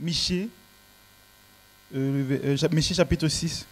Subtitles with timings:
[0.00, 0.48] Michée,
[1.94, 3.66] euh, Michée chapitre 6.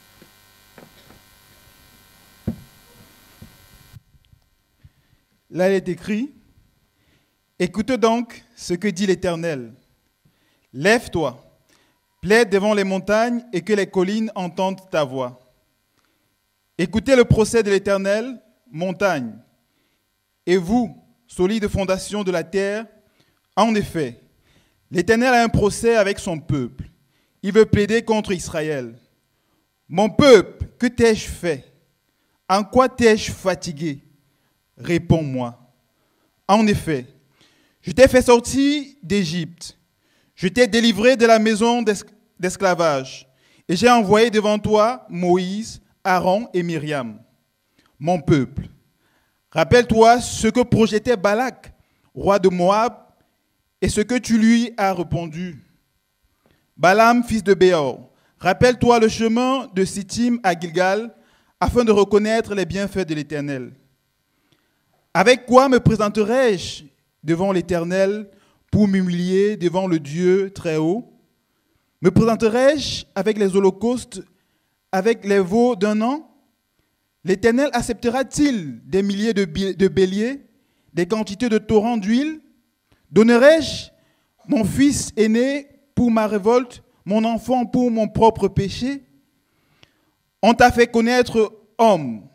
[5.50, 6.30] Là, il est écrit,
[7.58, 9.72] Écoute donc ce que dit l'Éternel.
[10.74, 11.42] Lève-toi,
[12.20, 15.40] plaide devant les montagnes et que les collines entendent ta voix.
[16.76, 18.38] Écoutez le procès de l'Éternel,
[18.70, 19.34] montagne,
[20.44, 22.84] et vous, solide fondation de la terre,
[23.56, 24.20] en effet,
[24.90, 26.84] l'Éternel a un procès avec son peuple.
[27.42, 28.98] Il veut plaider contre Israël.
[29.88, 31.64] Mon peuple, que t'ai-je fait?
[32.48, 34.00] En quoi t'ai-je fatigué?
[34.76, 35.58] Réponds-moi.
[36.46, 37.06] En effet,
[37.82, 39.76] je t'ai fait sortir d'Égypte.
[40.34, 41.84] Je t'ai délivré de la maison
[42.38, 43.28] d'esclavage.
[43.68, 47.20] Et j'ai envoyé devant toi Moïse, Aaron et Myriam,
[47.98, 48.68] mon peuple.
[49.50, 51.72] Rappelle-toi ce que projetait Balak,
[52.14, 53.07] roi de Moab,
[53.80, 55.64] et ce que tu lui as répondu.
[56.76, 61.14] Balaam, fils de Béor, rappelle-toi le chemin de Sittim à Gilgal,
[61.60, 63.72] afin de reconnaître les bienfaits de l'Éternel.
[65.12, 66.84] Avec quoi me présenterai-je
[67.24, 68.30] devant l'Éternel
[68.70, 71.12] pour m'humilier devant le Dieu très haut
[72.00, 74.22] Me présenterai-je avec les holocaustes
[74.92, 76.30] avec les veaux d'un an?
[77.24, 79.44] L'Éternel acceptera-t-il des milliers de,
[79.88, 80.46] béliers,
[80.94, 82.40] des quantités de torrents d'huile?
[83.10, 83.90] Donnerai-je
[84.46, 89.02] mon fils aîné pour ma révolte, mon enfant pour mon propre péché?
[90.42, 92.28] On t'a fait connaître, homme,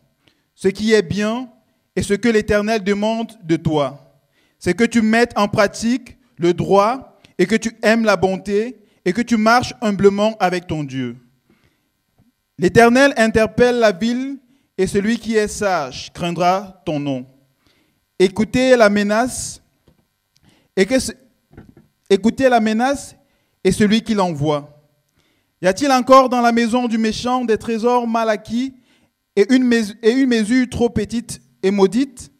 [0.56, 1.50] ce qui est bien
[1.96, 4.20] et ce que l'Éternel demande de toi.
[4.60, 9.14] C'est que tu mettes en pratique le droit et que tu aimes la bonté et
[9.14, 11.18] que tu marches humblement avec ton Dieu.
[12.58, 14.38] L'Éternel interpelle la ville
[14.78, 17.26] et celui qui est sage craindra ton nom.
[18.20, 19.63] Écoutez la menace
[20.76, 20.96] et que
[22.10, 23.16] écoutez la menace
[23.64, 24.70] et celui qui l'envoie.
[25.62, 28.74] Y a-t-il encore dans la maison du méchant des trésors mal acquis
[29.36, 32.32] et une, mesure, trop petite et maudite?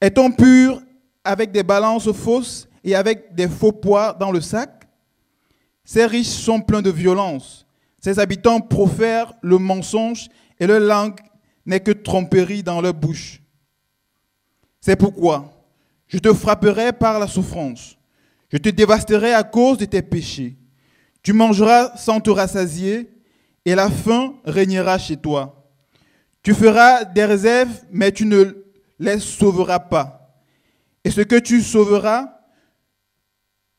[0.00, 0.82] Est-on pur
[1.22, 4.88] avec des balances fausses et avec des faux poids dans le sac?
[5.84, 7.66] Ces riches sont pleins de violence
[8.00, 11.20] ses habitants profèrent le mensonge et leur langue
[11.66, 13.42] n'est que tromperie dans leur bouche.
[14.80, 15.52] C'est pourquoi
[16.10, 17.96] je te frapperai par la souffrance.
[18.52, 20.56] Je te dévasterai à cause de tes péchés.
[21.22, 23.08] Tu mangeras sans te rassasier
[23.64, 25.70] et la faim régnera chez toi.
[26.42, 28.64] Tu feras des réserves, mais tu ne
[28.98, 30.34] les sauveras pas.
[31.04, 32.40] Et ce que tu sauveras,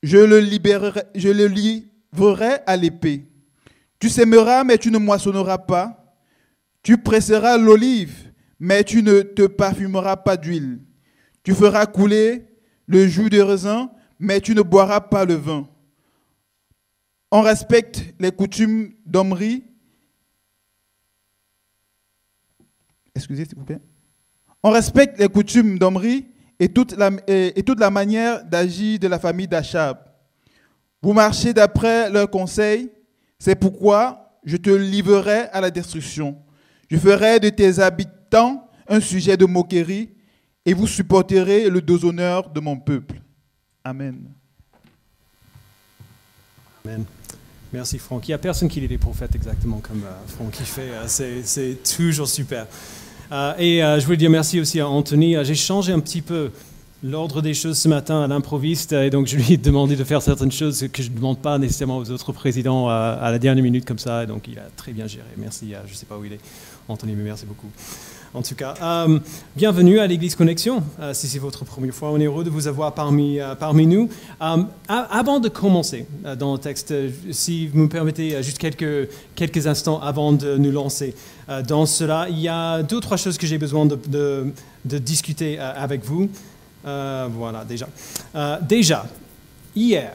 [0.02, 3.28] je le, livrerai à l'épée.
[4.00, 6.16] Tu sèmeras, mais tu ne moissonneras pas.
[6.82, 10.80] Tu presseras l'olive, mais tu ne te parfumeras pas d'huile.
[11.44, 12.46] Tu feras couler
[12.88, 15.68] le jus de raisin, mais tu ne boiras pas le vin.
[17.32, 19.64] On respecte les coutumes d'Omri.
[23.16, 23.82] Excusez, s'il vous plaît.
[24.64, 26.28] On respecte les coutumes d'Omri
[26.60, 29.98] et toute la, et toute la manière d'agir de la famille d'Achab.
[31.02, 32.92] Vous marchez d'après leurs conseils
[33.42, 36.38] c'est pourquoi je te livrerai à la destruction.
[36.92, 40.12] Je ferai de tes habitants un sujet de moquerie
[40.66, 43.22] et vous supporterez le déshonneur de mon peuple.
[43.84, 44.18] Amen.
[46.86, 47.06] Amen.
[47.74, 48.28] Merci Franck.
[48.28, 50.92] Il n'y a personne qui lit les prophètes exactement comme euh, Franck qui fait.
[50.92, 52.68] Euh, c'est toujours super.
[53.32, 55.36] Euh, et je voulais dire merci aussi à Anthony.
[55.44, 56.52] J'ai changé un petit peu
[57.02, 60.22] l'ordre des choses ce matin à l'improviste et donc je lui ai demandé de faire
[60.22, 63.86] certaines choses que je ne demande pas nécessairement aux autres présidents à, la dernière minute
[63.86, 65.26] comme ça et donc il a très bien géré.
[65.38, 66.42] Merci, je ne sais pas où il est,
[66.90, 67.70] Anthony, mais merci beaucoup.
[68.34, 69.20] En tout cas, euh,
[69.58, 70.82] bienvenue à l'Église Connexion.
[71.02, 73.86] Euh, si c'est votre première fois, on est heureux de vous avoir parmi, euh, parmi
[73.86, 74.08] nous.
[74.40, 76.06] avant de commencer
[76.40, 76.94] dans le texte,
[77.32, 81.14] si vous me permettez juste quelques, quelques instants avant de nous lancer
[81.68, 84.00] dans cela, il y a deux ou trois choses que j'ai besoin de,
[84.86, 86.30] de, discuter avec vous.
[86.84, 87.90] Voilà, déjà.
[88.62, 89.08] Déjà,
[89.76, 90.14] hier,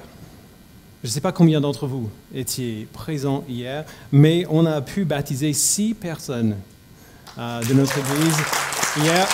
[1.02, 5.52] je ne sais pas combien d'entre vous étiez présents hier, mais on a pu baptiser
[5.52, 6.56] six personnes
[7.36, 8.36] de notre Église
[8.98, 9.26] hier.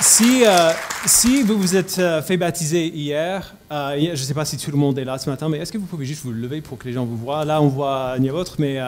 [0.00, 0.44] Si,
[1.04, 4.98] si vous vous êtes fait baptiser hier, je ne sais pas si tout le monde
[4.98, 6.92] est là ce matin, mais est-ce que vous pouvez juste vous lever pour que les
[6.92, 7.44] gens vous voient?
[7.44, 8.78] Là, on voit ni autre, mais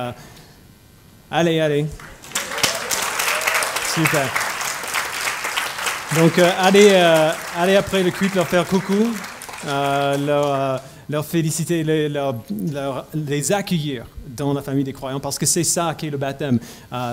[1.30, 1.86] allez, allez.
[3.94, 4.28] Super.
[6.16, 9.14] Donc euh, allez, euh, allez après le culte leur faire coucou.
[11.08, 14.04] Leur, féliciter, les, accueillir
[14.36, 16.58] dans la famille des croyants, parce que c'est ça qu'est le baptême.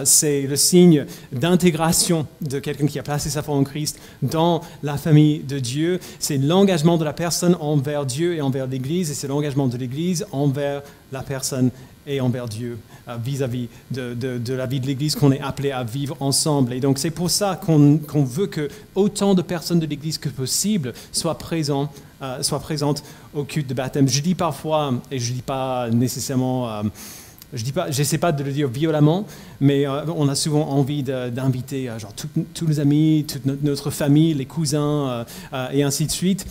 [0.04, 4.98] c'est le signe d'intégration de quelqu'un qui a placé sa foi en Christ dans la
[4.98, 6.00] famille de Dieu.
[6.20, 10.26] C'est l'engagement de la personne envers Dieu et envers l'Église, et c'est l'engagement de l'Église
[10.32, 10.82] envers
[11.12, 11.72] la personne
[12.08, 16.16] et envers Dieu euh, vis-à-vis de, la vie de l'Église qu'on est appelé à vivre
[16.20, 16.74] ensemble.
[16.74, 20.90] Et donc c'est pour ça qu'on veut que autant de personnes de l'Église que possible
[20.90, 23.04] euh, soient présentes
[23.34, 24.08] au culte de baptême.
[24.08, 26.70] Je dis parfois, et je ne dis pas nécessairement...
[26.70, 26.84] Euh,
[27.54, 29.26] je dis pas, j'essaie pas de le dire violemment,
[29.62, 35.26] mais on a souvent envie d'inviter genre tous nos amis, toute notre, famille, les cousins
[35.72, 36.46] et ainsi de suite.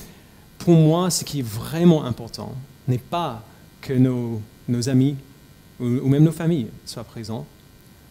[0.57, 2.55] Pour moi, ce qui est vraiment important
[2.89, 3.43] n'est pas
[3.83, 5.17] que nos amis
[5.81, 7.47] ou, même nos familles soient présentes,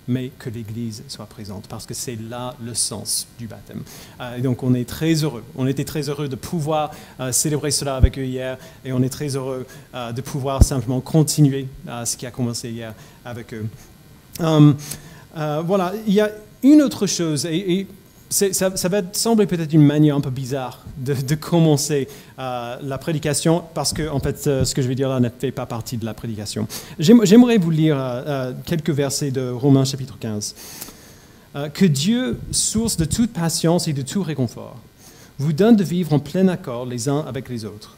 [0.07, 3.83] mais que l'Église soit présente, parce que c'est là le sens du baptême.
[4.19, 7.71] Euh, et donc on est très heureux, on était très heureux de pouvoir euh, célébrer
[7.71, 9.65] cela avec eux hier, et on est très heureux
[9.95, 11.67] euh, de pouvoir simplement continuer
[12.05, 12.93] ce qui a commencé hier
[13.23, 13.65] avec eux.
[15.37, 16.31] voilà, il y a
[16.63, 17.87] une autre chose, et
[18.33, 22.07] ça, va sembler peut-être une manière un peu bizarre de, commencer
[22.39, 25.51] euh, la prédication, parce que fait, euh, ce que je vais dire là ne fait
[25.51, 26.67] pas partie de la prédication.
[26.97, 30.55] J'aimerais vous lire euh, quelques versets de Romains chapitre 15.
[31.73, 34.77] que Dieu, source de toute patience et de tout réconfort,
[35.37, 37.97] vous donne de vivre en plein accord les uns avec les autres,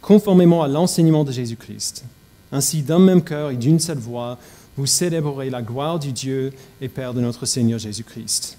[0.00, 2.04] conformément à l'enseignement de Jésus-Christ.
[2.50, 4.38] Ainsi, d'un même cœur et d'une seule voix,
[4.78, 8.56] vous célébrerez la gloire du Dieu et Père de notre Seigneur Jésus-Christ.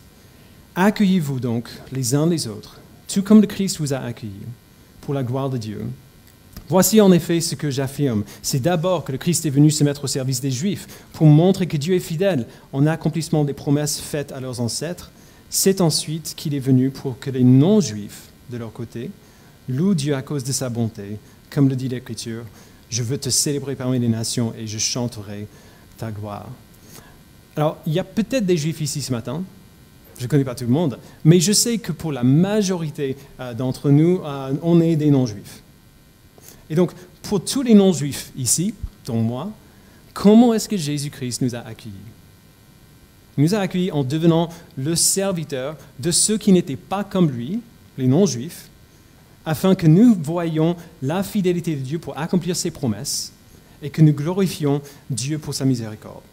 [0.80, 4.46] Accueillez-vous donc les uns les autres, tout comme le Christ vous a accueillis,
[5.02, 5.84] pour la gloire de Dieu.
[6.70, 8.24] Voici en effet ce que j'affirme.
[8.44, 11.66] C'est d'abord que le Christ est venu se mettre au service des Juifs pour montrer
[11.66, 15.10] que Dieu est fidèle en accomplissement des promesses faites à leurs ancêtres.
[15.50, 19.10] C'est ensuite qu'il est venu pour que les non-Juifs, de leur côté,
[19.68, 21.18] louent Dieu à cause de sa bonté,
[21.50, 22.44] comme le dit l'Écriture.
[22.92, 25.48] Je veux te célébrer parmi les nations et je chanterai
[25.98, 26.50] ta gloire.
[27.56, 29.44] Alors, il y a peut-être des Juifs ici ce matin
[30.18, 33.54] je ne connais pas tout le monde, mais je sais que pour la majorité euh,
[33.54, 35.62] d'entre nous, euh, on est des non-juifs.
[36.70, 36.92] Et donc,
[37.22, 38.74] pour tous les non-juifs ici,
[39.06, 39.52] dont moi,
[40.14, 41.96] comment est-ce que Jésus-Christ nous a accueillis?
[43.38, 47.62] Il nous a accueillis en devenant le serviteur de ceux qui n'étaient pas comme lui,
[47.98, 48.70] les non-juifs,
[49.46, 53.32] afin que nous voyions la fidélité de Dieu pour accomplir ses promesses
[53.82, 56.24] et que nous glorifions Dieu pour sa miséricorde.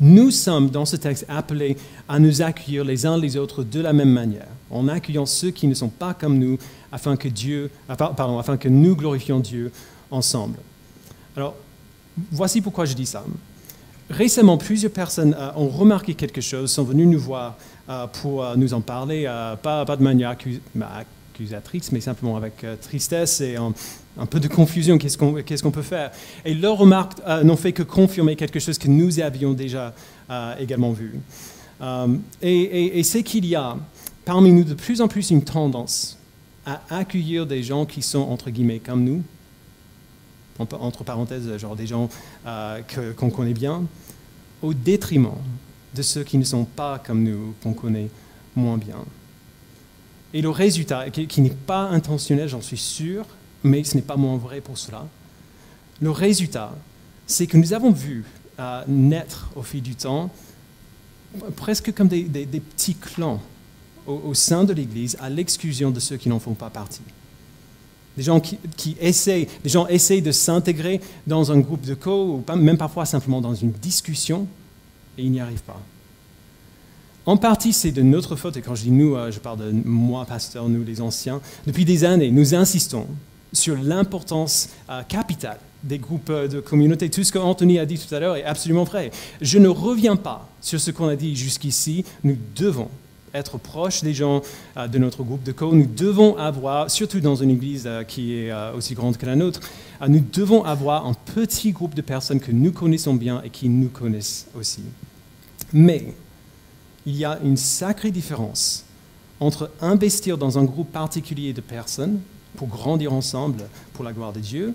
[0.00, 1.76] Nous sommes dans ce texte appelés
[2.08, 5.66] à nous accueillir les uns les autres de la même manière, en accueillant ceux qui
[5.66, 6.58] ne sont pas comme nous,
[6.90, 9.70] afin que, Dieu, ah, pardon, afin que nous glorifions Dieu
[10.10, 10.58] ensemble.
[11.36, 11.54] Alors,
[12.32, 13.24] voici pourquoi je dis ça.
[14.08, 17.56] Récemment, plusieurs personnes euh, ont remarqué quelque chose, sont venues nous voir
[17.88, 19.30] euh, pour euh, nous en parler,
[19.62, 20.36] pas, de manière
[21.92, 23.56] mais simplement avec tristesse et
[24.18, 26.10] un peu de confusion, qu'est-ce qu'on peut faire?
[26.44, 29.94] Et leurs remarques euh, n'ont fait que confirmer quelque chose que nous avions déjà
[30.30, 31.18] euh, également vu.
[31.80, 32.08] Euh,
[32.42, 33.76] et, c'est qu'il y a
[34.24, 36.18] parmi nous de plus en plus une tendance
[36.66, 39.22] à accueillir des gens qui sont, entre guillemets, comme nous,
[40.58, 42.10] entre parenthèses, genre des gens
[43.16, 43.84] qu'on connaît bien,
[44.60, 45.32] au détriment
[45.94, 48.10] de ceux qui ne sont pas comme nous, qu'on connaît
[48.54, 48.98] moins bien.
[50.32, 53.24] Et le résultat, qui n'est pas intentionnel, j'en suis sûr,
[53.64, 55.06] mais ce n'est pas moins vrai pour cela.
[56.00, 56.72] Le résultat,
[57.26, 58.24] c'est que nous avons vu
[58.58, 60.30] euh, naître au fil du temps
[61.56, 63.40] presque comme des, petits clans
[64.06, 67.02] au, sein de l'Église à l'exclusion de ceux qui n'en font pas partie.
[68.16, 72.56] Des gens qui, essayent, des gens essayent de s'intégrer dans un groupe de co, ou
[72.56, 74.48] même parfois simplement dans une discussion,
[75.16, 75.80] et ils n'y arrivent pas.
[77.26, 79.72] En partie, c'est de notre faute, et quand je dis nous, euh, je parle de
[79.84, 81.40] moi, pasteur, nous les anciens.
[81.66, 83.06] Depuis des années, nous insistons
[83.52, 87.10] sur l'importance euh, capitale des groupes euh, de communauté.
[87.10, 89.10] Tout ce qu'Anthony a dit tout à l'heure est absolument vrai.
[89.42, 92.06] Je ne reviens pas sur ce qu'on a dit jusqu'ici.
[92.24, 92.88] Nous devons
[93.34, 94.42] être proches des gens
[94.76, 95.72] de notre groupe de co.
[95.72, 99.60] Nous devons avoir, surtout dans une église qui est aussi grande que la nôtre,
[100.08, 103.88] nous devons avoir un petit groupe de personnes que nous connaissons bien et qui nous
[103.88, 104.82] connaissent aussi.
[105.72, 106.12] Mais
[107.06, 108.84] il y a une sacrée différence
[109.38, 112.20] entre investir dans un groupe particulier de personnes
[112.56, 113.64] pour grandir ensemble
[113.94, 114.74] pour la gloire de Dieu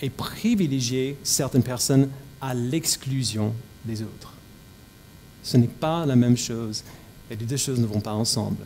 [0.00, 2.08] et privilégier certaines personnes
[2.40, 3.52] à l'exclusion
[3.84, 4.32] des autres.
[5.42, 6.82] Ce n'est pas la même chose
[7.30, 8.64] et les deux choses ne vont pas ensemble.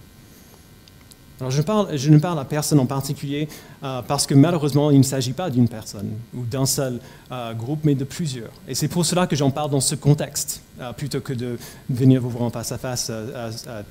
[1.38, 3.48] Alors je, ne parle à personne en particulier
[3.82, 6.98] euh, parce que malheureusement il ne s'agit pas d'une personne ou d'un seul
[7.30, 8.50] euh, groupe mais de plusieurs.
[8.66, 11.58] Et c'est pour cela que j'en parle dans ce contexte euh, plutôt que de
[11.90, 13.12] venir vous voir en face à face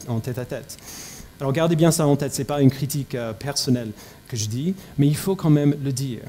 [0.07, 0.77] en tête à tête.
[1.39, 3.91] Alors gardez bien ça en tête, ce n'est pas une critique personnelle
[4.27, 6.21] que je dis, mais il faut quand même le dire.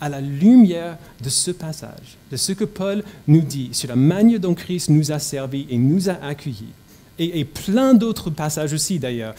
[0.00, 4.38] À la lumière de ce passage, de ce que Paul nous dit sur la manière
[4.38, 6.74] dont Christ nous a servi et nous a accueillis,
[7.18, 9.34] et, plein d'autres passages aussi d'ailleurs,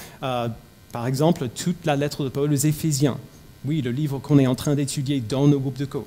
[0.96, 3.18] par exemple toute la lettre de Paul aux Éphésiens,
[3.66, 6.06] oui, le livre qu'on est en train d'étudier dans nos groupes de co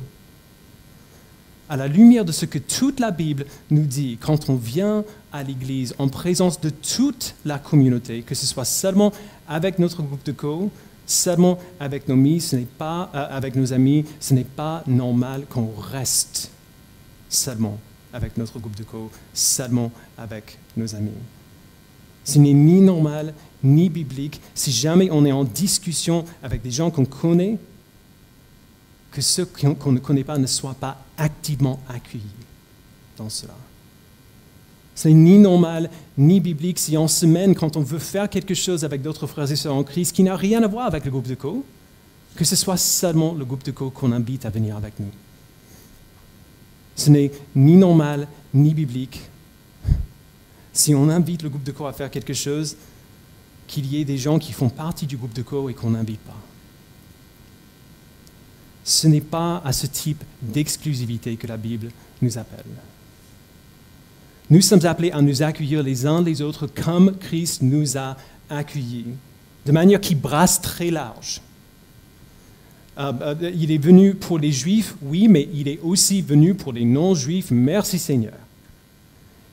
[1.68, 5.42] à la lumière de ce que toute la Bible nous dit quand on vient à
[5.42, 9.12] l'Église en présence de toute la communauté, que ce soit seulement
[9.46, 10.70] avec notre groupe de co,
[11.04, 15.44] seulement avec nos amis, ce n'est pas euh, avec nos amis, ce n'est pas normal
[15.50, 16.50] qu'on reste
[17.28, 17.78] seulement
[18.14, 21.10] avec notre groupe de co, seulement avec nos amis.
[22.24, 26.90] Ce n'est ni normal ni biblique si jamais on est en discussion avec des gens
[26.90, 27.58] qu'on connaît
[29.10, 32.24] que ceux qu'on ne connaît pas ne soient pas activement accueillis
[33.16, 33.54] dans cela.
[34.94, 38.84] Ce n'est ni normal ni biblique si en semaine, quand on veut faire quelque chose
[38.84, 41.28] avec d'autres frères et sœurs en Christ qui n'a rien à voir avec le groupe
[41.28, 41.64] de co,
[42.34, 45.10] que ce soit seulement le groupe de co qu'on invite à venir avec nous.
[46.96, 49.20] Ce n'est ni normal ni biblique
[50.72, 52.76] si on invite le groupe de co à faire quelque chose,
[53.68, 56.20] qu'il y ait des gens qui font partie du groupe de co et qu'on n'invite
[56.20, 56.34] pas
[58.88, 61.90] ce n'est pas à ce type d'exclusivité que la Bible
[62.22, 62.64] nous appelle.
[64.48, 68.16] Nous sommes appelés à nous accueillir les uns les autres comme Christ nous a
[68.48, 69.04] accueillis,
[69.66, 71.42] de manière qui brasse très large.
[72.98, 76.72] Euh, euh, il est venu pour les Juifs, oui, mais il est aussi venu pour
[76.72, 77.50] les non-Juifs.
[77.50, 78.32] Merci Seigneur.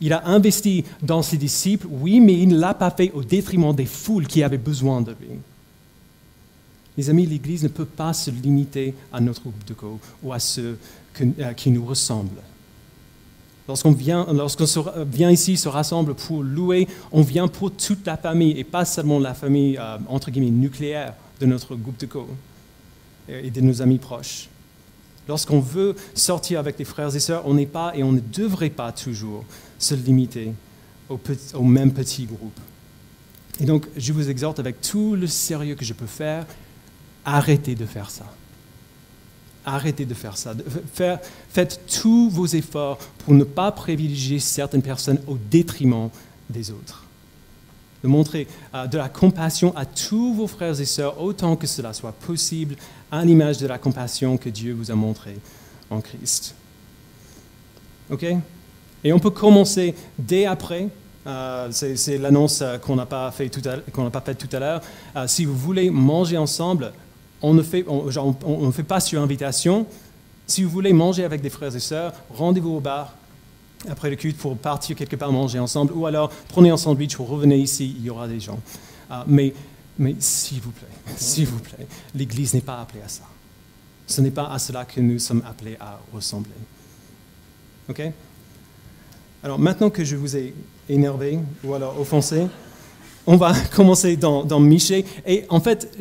[0.02, 3.74] Il a investi dans ses disciples, oui, mais il ne l'a pas fait au détriment
[3.74, 5.40] des foules qui avaient besoin de lui.
[6.98, 10.40] Les amis, l'Église ne peut pas se limiter à notre groupe de co ou à
[10.40, 10.78] ceux
[11.22, 12.42] euh, qui nous ressemblent.
[13.68, 18.86] Lorsqu'on vient, ici, se rassemble pour louer, on vient pour toute la famille et pas
[18.86, 22.28] seulement la famille, euh, entre guillemets, nucléaire de notre groupe de co
[23.28, 24.50] et de nos amis proches.
[25.28, 28.70] Lorsqu'on veut sortir avec les frères et sœurs, on n'est pas et on ne devrait
[28.70, 29.44] pas toujours
[29.78, 30.54] se limiter
[31.10, 32.60] au, même petit groupe.
[33.60, 36.46] Et donc, je vous exhorte avec tout le sérieux que je peux faire
[37.26, 38.26] Arrêtez de faire ça.
[39.66, 40.54] Arrêtez de faire ça.
[41.50, 46.10] faites tous vos efforts pour ne pas privilégier certaines personnes au détriment
[46.52, 47.04] des autres.
[48.04, 51.94] De montrer euh, de la compassion à tous vos frères et sœurs autant que cela
[51.94, 52.76] soit possible,
[53.12, 55.38] à l'image de la compassion que Dieu vous a montrée
[55.90, 56.54] en Christ.
[58.12, 58.24] OK?
[59.06, 60.90] Et on peut commencer dès après
[61.28, 64.82] euh, c'est l'annonce euh, qu'on n'a pas faite tout à l'heure.
[65.28, 66.92] si vous voulez manger ensemble,
[67.42, 67.84] on ne fait,
[68.74, 69.88] fait pas sur invitation.
[70.46, 73.16] Si vous voulez manger avec des frères et sœurs, rendez-vous au bar
[73.90, 77.28] après le culte pour partir quelque part manger ensemble, ou alors prenez un sandwich pour
[77.28, 78.60] revenir ici, il y aura des gens.
[79.28, 79.54] Mais
[79.98, 83.24] mais s'il vous plaît, s'il vous plaît, l'Église n'est pas appelée à ça.
[84.08, 86.52] Ce n'est pas à cela que nous sommes appelés à ressembler.
[87.90, 88.02] OK?
[89.46, 90.56] Alors maintenant que je vous ai
[90.90, 92.48] énervé ou alors offensé,
[93.28, 95.06] on va commencer dans, dans Michée.
[95.24, 95.96] Et en fait,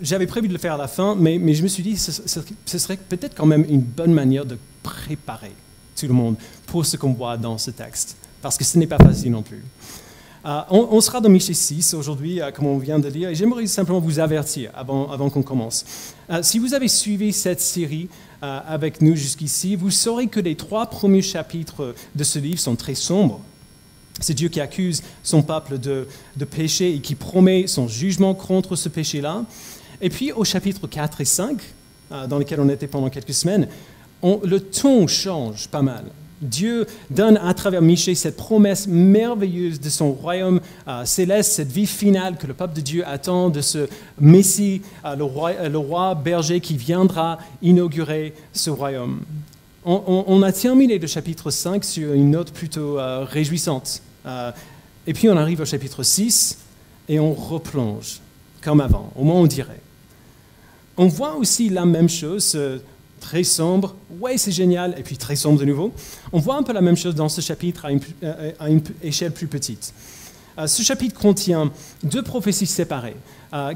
[0.00, 2.78] j'avais prévu de le faire à la fin, mais, je me suis dit que ce,
[2.78, 5.50] serait peut-être quand même une bonne manière de préparer
[5.98, 6.36] tout le monde
[6.68, 9.64] pour ce qu'on voit dans ce texte, parce que ce n'est pas facile non plus.
[10.46, 13.66] Euh, on, sera dans Michée 6 aujourd'hui, euh, comme on vient de dire, et j'aimerais
[13.66, 15.84] simplement vous avertir avant, avant qu'on commence.
[16.30, 18.08] Euh, si vous avez suivi cette série
[18.42, 22.96] avec nous jusqu'ici, vous saurez que les trois premiers chapitres de ce livre sont très
[22.96, 23.40] sombres
[24.20, 26.06] c'est Dieu qui accuse son peuple de,
[26.50, 29.44] péché et qui promet son jugement contre ce péché-là.
[30.00, 31.60] Et puis au chapitre 4 et 5,
[32.12, 33.68] euh, dans lesquels on était pendant quelques semaines,
[34.22, 36.04] le ton change pas mal.
[36.42, 41.86] Dieu donne à travers Michée cette promesse merveilleuse de son royaume euh, céleste, cette vie
[41.86, 43.88] finale que le peuple de Dieu attend, de ce
[44.20, 49.20] Messie, euh, le, roi, berger qui viendra inaugurer ce royaume.
[49.84, 54.00] On, a terminé le chapitre 5 sur une note plutôt réjouissante.
[54.26, 54.52] Euh,
[55.06, 56.58] et puis on arrive au chapitre 6
[57.08, 58.20] et on replonge,
[58.60, 59.80] comme avant, au moins on dirait.
[60.96, 62.56] On voit aussi la même chose,
[63.22, 65.92] très sombre, ouais c'est génial, et puis très sombre de nouveau.
[66.32, 69.46] On voit un peu la même chose dans ce chapitre à une, euh, échelle plus
[69.46, 69.94] petite.
[70.58, 71.70] Euh, ce chapitre contient
[72.02, 73.16] deux prophéties séparées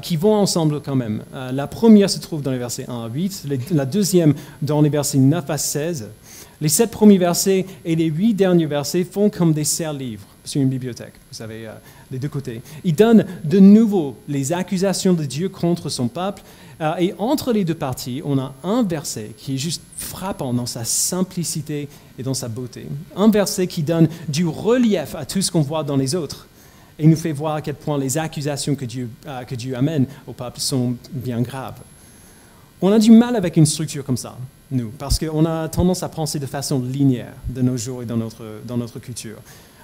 [0.01, 1.21] qui vont ensemble quand même.
[1.53, 5.19] la première se trouve dans les versets 1 à 8, la deuxième dans les versets
[5.19, 6.09] 9 à 16.
[6.61, 10.69] Les sept premiers versets et les huit derniers versets font comme des serres-livres sur une
[10.69, 11.67] bibliothèque, vous savez,
[12.11, 12.61] les deux côtés.
[12.83, 16.41] Il donne de nouveau les accusations de Dieu contre son peuple.
[16.79, 20.67] Euh, et entre les deux parties, on a un verset qui est juste frappant dans
[20.67, 22.85] sa simplicité et dans sa beauté.
[23.15, 26.47] Un verset qui donne du relief à tout ce qu'on voit dans les autres.
[26.99, 30.07] et nous fait voir à quel point les accusations que Dieu, euh, que Dieu amène
[30.25, 31.79] au peuple sont bien graves.
[32.81, 34.35] On a du mal avec une structure comme ça,
[34.71, 38.17] nous, parce qu'on a tendance à penser de façon linéaire de nos jours et dans
[38.17, 39.37] notre, dans notre culture.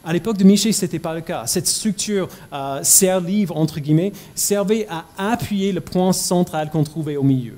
[0.05, 1.47] À l'époque de Michée, ce n'était pas le cas.
[1.47, 7.23] Cette structure euh, serre-livre, entre guillemets, servait à appuyer le point central qu'on trouvait au
[7.23, 7.55] milieu.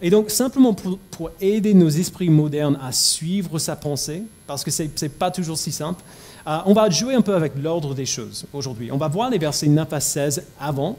[0.00, 4.70] Et donc, simplement pour, pour, aider nos esprits modernes à suivre sa pensée, parce que
[4.70, 6.02] ce n'est pas toujours si simple,
[6.46, 8.90] euh, on va jouer un peu avec l'ordre des choses aujourd'hui.
[8.90, 10.96] On va voir les versets 9 à 16 avant,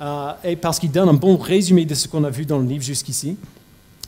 [0.00, 2.66] euh, et parce qu'ils donnent un bon résumé de ce qu'on a vu dans le
[2.66, 3.36] livre jusqu'ici.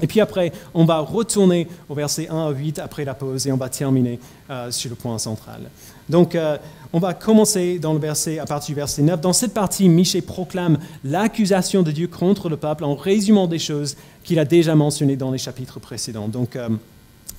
[0.03, 3.53] Et puis après, on va retourner au verset 1 à 8 après la pause et
[3.53, 4.19] on va terminer
[4.51, 5.63] euh, sur le point central.
[6.09, 6.59] Donc, euh,
[6.93, 9.21] on va commencer dans le verset, à partir du verset 9.
[9.21, 13.97] Dans cette partie, Michée proclame l'accusation de Dieu contre le peuple en résumant des choses
[14.23, 16.29] qu'il a déjà mentionnées dans les chapitres précédents.
[16.29, 16.69] Donc, euh,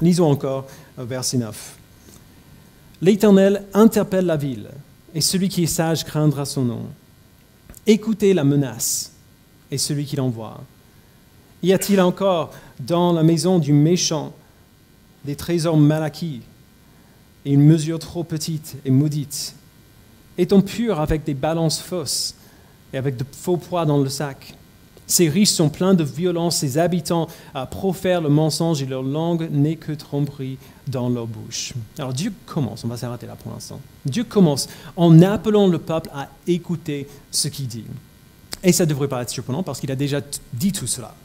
[0.02, 0.66] lisons encore
[0.98, 1.78] verset 9.
[3.02, 4.70] L'Éternel interpelle la ville,
[5.14, 6.82] et celui qui est sage craindra son nom.
[7.86, 9.12] Écoutez la menace,
[9.70, 10.62] et celui qui l'envoie.
[11.64, 14.34] Y a-t-il encore dans la maison du méchant
[15.26, 16.42] des trésors mal acquis
[17.46, 19.56] et une mesure trop petite et maudite
[20.38, 22.36] Est-on pur avec des balances fausses
[22.94, 24.54] et avec de faux poids dans le sac?
[25.08, 27.30] Ces riches sont pleins de violence, ces habitants
[27.72, 31.74] profèrent le mensonge et leur langue n'est que tromperie dans leur bouche.
[31.98, 33.80] Alors Dieu commence, on va s'arrêter là pour l'instant.
[34.06, 37.86] Dieu commence en appelant le peuple à écouter ce qu'il dit.
[38.64, 40.20] Et ça ne devrait pas être surprenant parce qu'il a déjà
[40.54, 41.16] dit tout cela.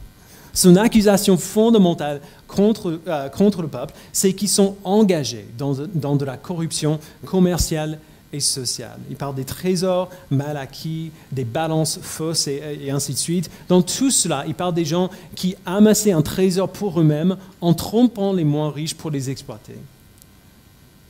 [0.53, 6.25] Son accusation fondamentale contre, euh, contre le peuple, c'est qu'ils sont engagés dans, dans, de
[6.25, 7.97] la corruption commerciale
[8.31, 8.99] et sociale.
[9.09, 13.49] Il parle des trésors mal acquis, des balances fausses et, ainsi de suite.
[13.67, 18.31] Dans tout cela, il parle des gens qui amassaient un trésor pour eux-mêmes en trompant
[18.31, 19.75] les moins riches pour les exploiter.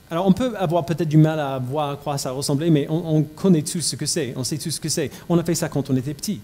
[0.09, 3.17] Alors on peut avoir peut-être du mal à voir à quoi ça ressemblait, mais on,
[3.17, 5.09] on connaît tous ce que c'est, on sait tous ce que c'est.
[5.27, 6.39] On a fait ça quand on était petit.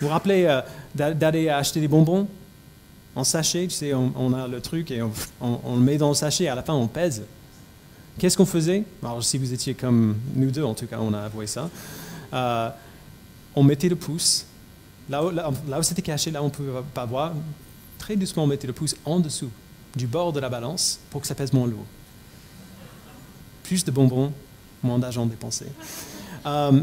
[0.00, 0.62] Vous vous rappelez euh,
[0.94, 2.26] d'aller acheter des bonbons
[3.14, 6.48] en sachet Tu sais, on, a le truc et on, le met dans le sachet.
[6.48, 7.22] À la fin, on pèse.
[8.18, 8.84] Qu'est-ce qu'on faisait?
[9.20, 11.68] Si vous étiez comme nous deux, en tout cas, on a avoué ça.
[12.32, 12.70] Euh,
[13.54, 14.46] on mettait le pouce.
[15.10, 17.34] Là où, là, là où c'était caché, là où on ne pouvait pas voir,
[17.98, 19.50] très doucement, on mettait le pouce en dessous
[19.94, 21.84] du bord de la balance pour que ça pèse moins lourd.
[23.64, 24.32] Plus de bonbons,
[24.82, 25.66] moins d'argent dépensé.
[26.46, 26.80] Euh,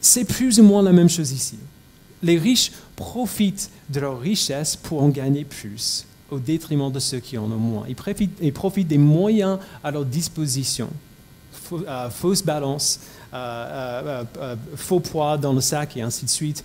[0.00, 1.58] c'est plus ou moins la même chose ici
[2.22, 7.38] les riches profitent de leur richesse pour en gagner plus, au détriment de ceux qui
[7.38, 7.86] en ont moins.
[7.88, 10.88] Ils profitent, des moyens à leur disposition.
[11.72, 13.00] Euh, fausse balance,
[13.34, 16.64] euh, euh, faux poids dans le sac et ainsi de suite,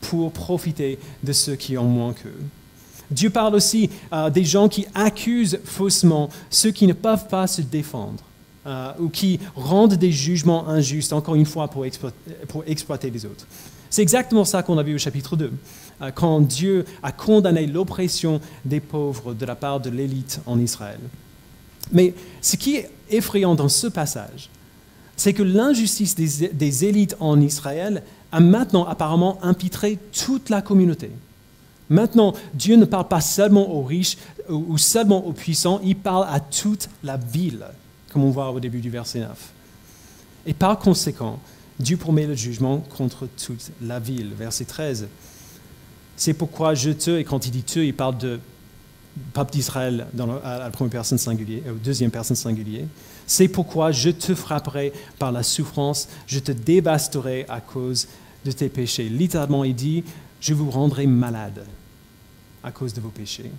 [0.00, 2.40] pour profiter de ceux qui ont moins qu'eux.
[3.10, 3.88] Dieu parle aussi
[4.32, 8.22] des gens qui accusent faussement ceux qui ne peuvent pas se défendre.
[8.98, 11.86] ou qui rendent des jugements injustes, encore une fois, pour
[12.66, 13.46] exploiter les autres.
[13.90, 15.52] C'est exactement ça qu'on a vu au chapitre 2,
[16.02, 21.00] euh, quand Dieu a condamné l'oppression des pauvres de la part de l'élite en Israël.
[21.92, 24.50] Mais ce qui est effrayant dans ce passage,
[25.16, 31.10] c'est que l'injustice des, des, élites en Israël a maintenant apparemment impitré toute la communauté.
[31.90, 36.38] Maintenant, Dieu ne parle pas seulement aux riches ou seulement aux puissants, il parle à
[36.38, 37.64] toute la ville,
[38.12, 39.28] comme on voit au début du verset 9.
[40.46, 41.38] Et par conséquent,
[41.80, 44.32] Dieu promet le jugement contre toute la ville.
[44.36, 45.08] Verset 13.
[46.16, 48.40] C'est pourquoi je te, et quand il dit te, il parle de
[49.32, 50.06] peuple d'Israël
[50.44, 52.86] à la première personne singulière, ou deuxième personne singulière.
[53.26, 58.08] C'est pourquoi je te frapperai par la souffrance, je te dévasterai à cause
[58.44, 59.08] de tes péchés.
[59.08, 60.04] Littéralement, il dit,
[60.40, 61.64] je vous rendrai malade
[62.62, 63.50] à cause de vos péchés.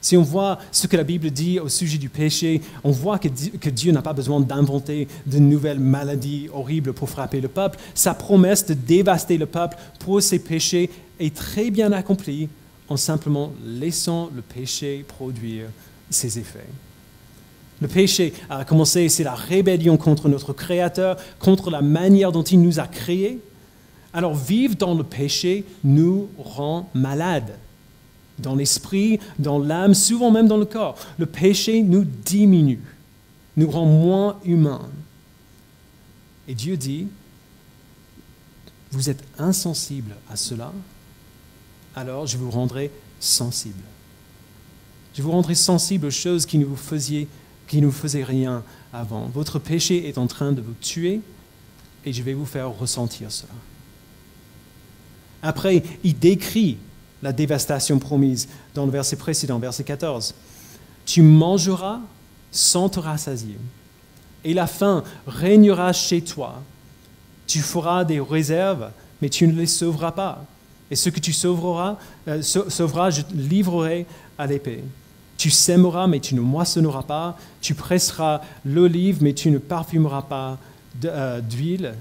[0.00, 3.70] Si on voit ce que la Bible dit au sujet du péché, on voit que
[3.70, 7.78] Dieu n'a pas besoin d'inventer de nouvelles maladies horribles pour frapper le peuple.
[7.94, 12.48] Sa promesse de dévaster le peuple pour ses péchés est très bien accomplie
[12.88, 15.66] en simplement laissant le péché produire
[16.08, 16.68] ses effets.
[17.80, 22.62] Le péché a commencé, c'est la rébellion contre notre Créateur, contre la manière dont il
[22.62, 23.40] nous a créés.
[24.12, 27.58] Alors vivre dans le péché nous rend malades
[28.38, 30.98] dans l'esprit, dans l'âme, souvent même dans le corps.
[31.18, 32.82] Le péché nous diminue,
[33.56, 34.88] nous rend moins humains.
[36.48, 37.08] Et Dieu dit,
[38.92, 40.72] vous êtes insensible à cela,
[41.94, 43.82] alors je vous rendrai sensible.
[45.14, 46.78] Je vous rendrai sensible aux choses qui ne vous
[47.66, 49.26] qui ne vous faisaient rien avant.
[49.34, 51.20] Votre péché est en train de vous tuer
[52.04, 53.52] et je vais vous faire ressentir cela.
[55.42, 56.76] Après, il décrit
[57.22, 60.34] la dévastation promise dans le verset précédent, verset 14.
[61.04, 62.00] Tu mangeras
[62.50, 63.56] sans te rassasier,
[64.44, 66.62] et la faim régnera chez toi.
[67.46, 70.44] Tu feras des réserves, mais tu ne les sauveras pas.
[70.90, 71.96] Et ce que tu sauveras,
[72.28, 74.06] euh, sauveras livrerai
[74.38, 74.84] à l'épée.
[75.36, 77.36] Tu sèmeras, mais tu ne moissonneras pas.
[77.60, 80.58] Tu presseras l'olive, mais tu ne parfumeras pas
[81.04, 81.94] euh, d'huile.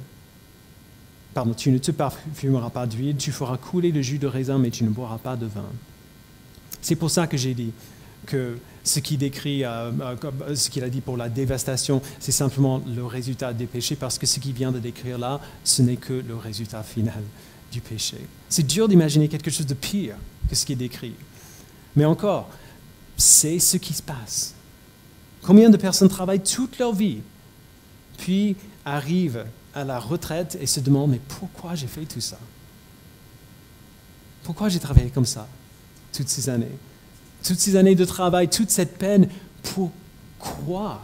[1.36, 3.18] Pardon, tu ne te parfumeras pas d'huile.
[3.18, 5.66] Tu feras couler le jus de raisin, mais tu ne boiras pas de vin.
[6.82, 7.74] C'est pour ça que j'ai dit
[8.26, 12.82] que ce qu'il décrit, euh, euh, ce qu'il a dit pour la dévastation, c'est simplement
[12.88, 16.14] le résultat des péchés, parce que ce qu'il vient de décrire là, ce n'est que
[16.14, 17.22] le résultat final
[17.70, 18.18] du péché.
[18.48, 20.16] C'est dur d'imaginer quelque chose de pire
[20.50, 21.16] que ce qui est décrit.
[21.98, 22.50] Mais encore,
[23.18, 24.56] c'est ce qui se passe.
[25.42, 27.20] Combien de personnes travaillent toute leur vie,
[28.18, 29.44] puis arrivent
[29.76, 32.40] à la retraite et se demandent, mais pourquoi j'ai fait tout ça?
[34.44, 35.48] Pourquoi j'ai travaillé comme ça
[36.14, 36.78] toutes ces années?
[37.44, 39.28] Toutes ces années de travail, toute cette peine,
[39.74, 41.02] pourquoi?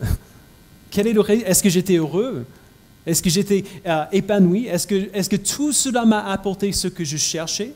[0.90, 2.46] Quel est le Est-ce que j'étais heureux?
[3.04, 4.66] Est-ce que j'étais euh, épanoui?
[4.66, 7.72] Est-ce que, est que tout cela m'a apporté ce que je cherchais?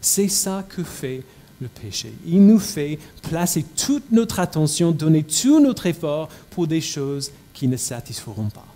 [0.00, 1.22] C'est ça que fait
[1.60, 2.12] le péché.
[2.24, 7.66] Il nous fait placer toute notre attention, donner tout notre effort pour des choses qui
[7.66, 8.66] ne satisferont pas.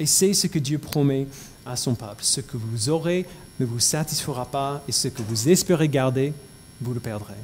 [0.00, 1.26] Et c'est ce que Dieu promet
[1.66, 2.22] à son peuple.
[2.22, 3.26] Ce que vous aurez
[3.60, 6.32] ne vous satisfera pas et ce que vous espérez garder,
[6.80, 7.34] vous le perdrez.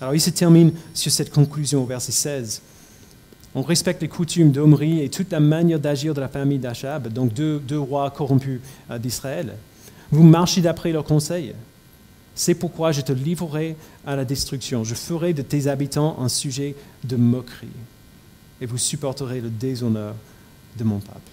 [0.00, 2.62] Alors il se termine sur cette conclusion au verset 16.
[3.54, 7.32] On respecte les coutumes d'Omri et toute la manière d'agir de la famille d'Achab, donc
[7.32, 9.54] deux, deux rois corrompus euh, d'Israël.
[10.10, 11.54] Vous marchez d'après leurs conseils.
[12.34, 13.74] C'est pourquoi je te livrerai
[14.06, 14.84] à la destruction.
[14.84, 17.66] Je ferai de tes habitants un sujet de moquerie.
[18.60, 20.14] Et vous supporterez le déshonneur
[20.76, 21.30] de mon peuple.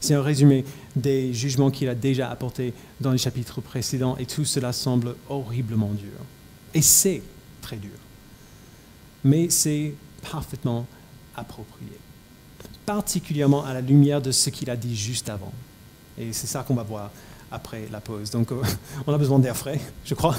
[0.00, 0.64] C'est un résumé
[0.96, 5.92] des jugements qu'il a déjà apportés dans les chapitres précédents et tout cela semble horriblement
[5.92, 6.18] dur.
[6.74, 7.22] Et c'est
[7.62, 7.96] très dur.
[9.24, 9.94] Mais c'est
[10.30, 10.86] parfaitement
[11.34, 11.92] approprié.
[12.84, 15.52] Particulièrement à la lumière de ce qu'il a dit juste avant.
[16.18, 17.10] Et c'est ça qu'on va voir
[17.50, 18.30] après la pause.
[18.30, 18.62] Donc, euh,
[19.06, 20.36] on a besoin d'air frais, je crois.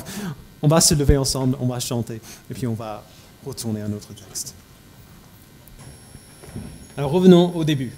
[0.62, 3.04] On va se lever ensemble, on va chanter, et puis on va
[3.46, 4.56] retourner à notre texte.
[6.98, 7.92] Alors, revenons au début.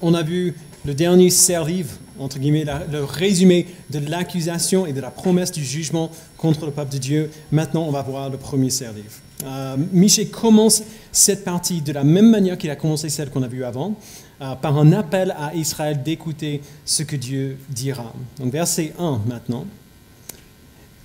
[0.00, 0.54] On a vu
[0.86, 6.10] le dernier servive, entre guillemets, le résumé de l'accusation et de la promesse du jugement
[6.38, 7.30] contre le peuple de Dieu.
[7.52, 9.18] Maintenant, on va voir le premier servive.
[9.44, 10.82] Euh, Michel commence
[11.12, 13.94] cette partie de la même manière qu'il a commencé celle qu'on a vue avant,
[14.40, 18.14] euh, par un appel à Israël d'écouter ce que Dieu dira.
[18.38, 19.66] Donc verset 1 maintenant.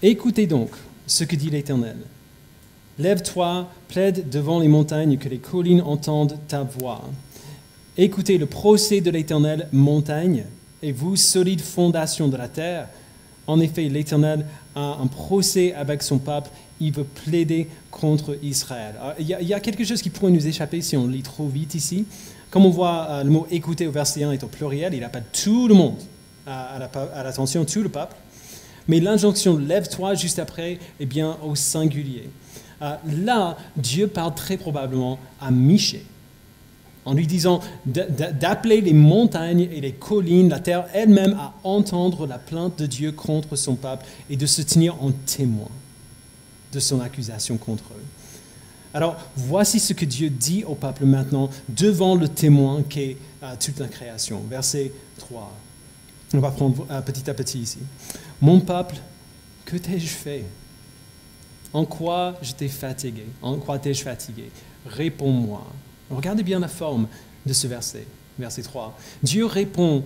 [0.01, 0.69] Écoutez donc
[1.07, 1.97] ce que dit l'Éternel.
[2.97, 7.01] Lève-toi, plaide devant les montagnes, que les collines entendent ta voix.
[7.97, 10.45] Écoutez le procès de l'Éternel, montagne,
[10.81, 12.87] et vous, solide fondation de la terre.
[13.47, 18.95] En effet, l'Éternel a un procès avec son peuple il veut plaider contre Israël.
[19.19, 22.05] il, y a, quelque chose qui pourrait nous échapper si on lit trop vite ici.
[22.49, 25.25] Comme on voit, euh, le mot écouter au verset 1 est au pluriel, il appelle
[25.31, 25.97] tout le monde
[26.45, 26.79] à,
[27.23, 28.15] l'attention, tout le peuple.
[28.87, 32.29] Mais l'injonction lève-toi juste après est bien au singulier.
[32.81, 36.05] Euh, là, Dieu parle très probablement à Michée
[37.05, 42.39] en lui disant d'appeler les montagnes et les collines, la terre elle-même, à entendre la
[42.39, 45.69] plainte de Dieu contre son peuple et de se tenir en témoin
[46.73, 48.03] de son accusation contre eux.
[48.93, 53.79] Alors, voici ce que Dieu dit au peuple maintenant devant le témoin qu'est euh, toute
[53.79, 54.41] la création.
[54.49, 55.51] Verset 3.
[56.33, 57.79] On va prendre euh, petit à petit ici.
[58.41, 58.95] Mon peuple,
[59.65, 60.45] que t'ai-je fait
[61.75, 63.25] En quoi je t'ai fatigué?
[63.41, 64.49] En quoi t'ai-je fatigué?
[64.87, 65.61] Réponds-moi.
[66.09, 67.05] Regardez bien la forme
[67.45, 68.07] de ce verset.
[68.39, 68.97] Verset 3.
[69.21, 70.01] Dieu répond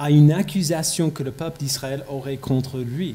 [0.00, 3.14] à une accusation que le peuple d'Israël aurait contre lui.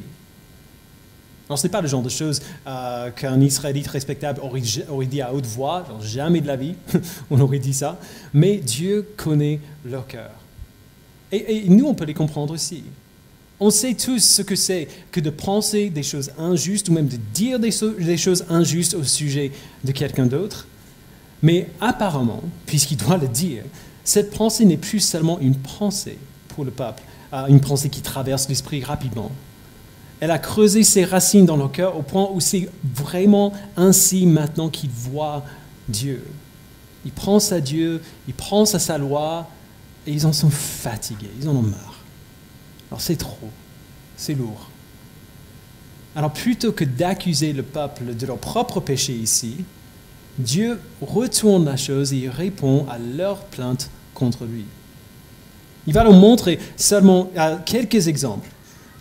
[1.50, 5.34] Alors, ce n'est pas le genre de choses euh, qu'un Israélite respectable aurait, dit à
[5.34, 6.76] haute voix, jamais de la vie,
[7.30, 8.00] on aurait dit ça,
[8.34, 10.32] mais Dieu connaît leur cœur.
[11.34, 12.86] Et, nous, on peut les comprendre aussi.
[13.60, 17.18] On sait tous ce que c'est que de penser des choses injustes ou même de
[17.34, 17.72] dire des,
[18.18, 19.52] choses injustes au sujet
[19.84, 20.68] de quelqu'un d'autre.
[21.42, 23.64] Mais apparemment, puisqu'il doit le dire,
[24.04, 26.18] cette pensée n'est plus seulement une pensée
[26.50, 27.02] pour le peuple,
[27.34, 29.32] euh, une pensée qui traverse l'esprit rapidement,
[30.20, 34.70] elle a creusé ses racines dans leur cœur au point où c'est vraiment ainsi maintenant
[34.70, 35.44] qu'ils voient
[35.88, 36.24] Dieu.
[37.06, 39.48] Ils pensent à Dieu, ils pensent à sa loi,
[40.08, 41.97] et ils en sont fatigués, ils en ont marre.
[42.92, 43.50] Alors c'est trop,
[44.16, 44.70] c'est lourd.
[46.16, 49.66] Alors plutôt que d'accuser le peuple de leur propre péché ici,
[50.40, 54.66] Dieu retourne la chose et répond à leur plainte contre lui.
[55.86, 57.32] Il va leur montrer seulement
[57.66, 58.50] quelques exemples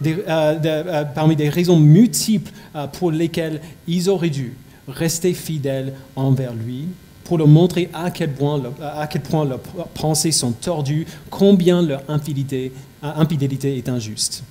[0.04, 4.54] euh, euh, parmi des raisons multiples euh, pour lesquelles ils auraient dû
[4.86, 6.86] rester fidèles envers lui,
[7.24, 9.60] pour leur montrer à quel point, à quel point leurs
[9.94, 12.72] pensées sont tordues, combien leur infidélité,
[13.16, 14.42] infidélité est injuste.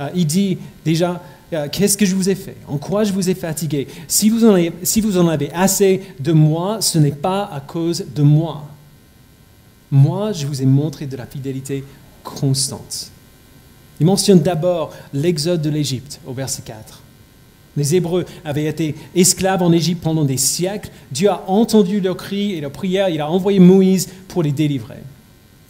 [0.00, 2.56] Euh, il dit déjà, euh, qu'est-ce que je vous ai fait?
[2.66, 3.86] En quoi je vous ai fatigué?
[4.08, 7.60] Si vous, en avez, si vous en avez assez de moi, ce n'est pas à
[7.60, 8.66] cause de moi.
[9.90, 11.84] Moi, je vous ai montré de la fidélité
[12.24, 13.10] constante.
[14.00, 17.02] Il mentionne d'abord l'exode de l'Égypte au verset 4.
[17.76, 20.90] Les Hébreux avaient été esclaves en Égypte pendant des siècles.
[21.12, 23.08] Dieu a entendu leurs cris et leurs prières.
[23.08, 25.02] Il a envoyé Moïse pour les délivrer.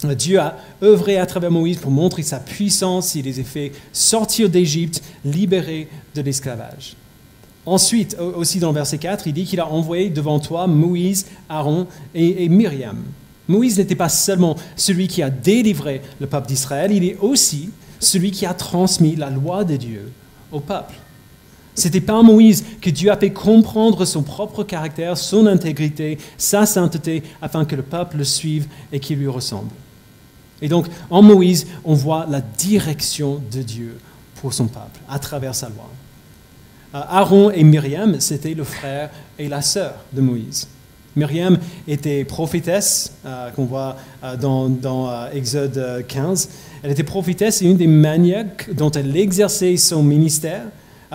[0.03, 3.15] Dieu a œuvré à travers Moïse pour montrer sa puissance.
[3.15, 6.95] Il les a fait sortir d'Égypte, libérés de l'esclavage.
[7.65, 11.87] Ensuite, aussi dans le verset 4, il dit qu'il a envoyé devant toi Moïse, Aaron
[12.15, 13.03] et, et Myriam.
[13.47, 18.31] Moïse n'était pas seulement celui qui a délivré le peuple d'Israël, il est aussi celui
[18.31, 20.11] qui a transmis la loi de Dieu
[20.51, 20.93] au peuple.
[21.75, 27.21] C'était par Moïse que Dieu a fait comprendre son propre caractère, son intégrité, sa sainteté,
[27.41, 29.69] afin que le peuple le suive et qu'il lui ressemble.
[30.61, 33.97] Et donc, en Moïse, on voit la direction de Dieu
[34.41, 35.89] pour son peuple, à travers sa loi.
[36.95, 40.67] Euh, Aaron et Myriam, c'était le frère et la sœur de Moïse.
[41.15, 46.49] Myriam était prophétesse, euh, qu'on voit euh, dans, Exode 15.
[46.83, 50.63] Elle était prophétesse et une des manières dont elle exerçait son ministère,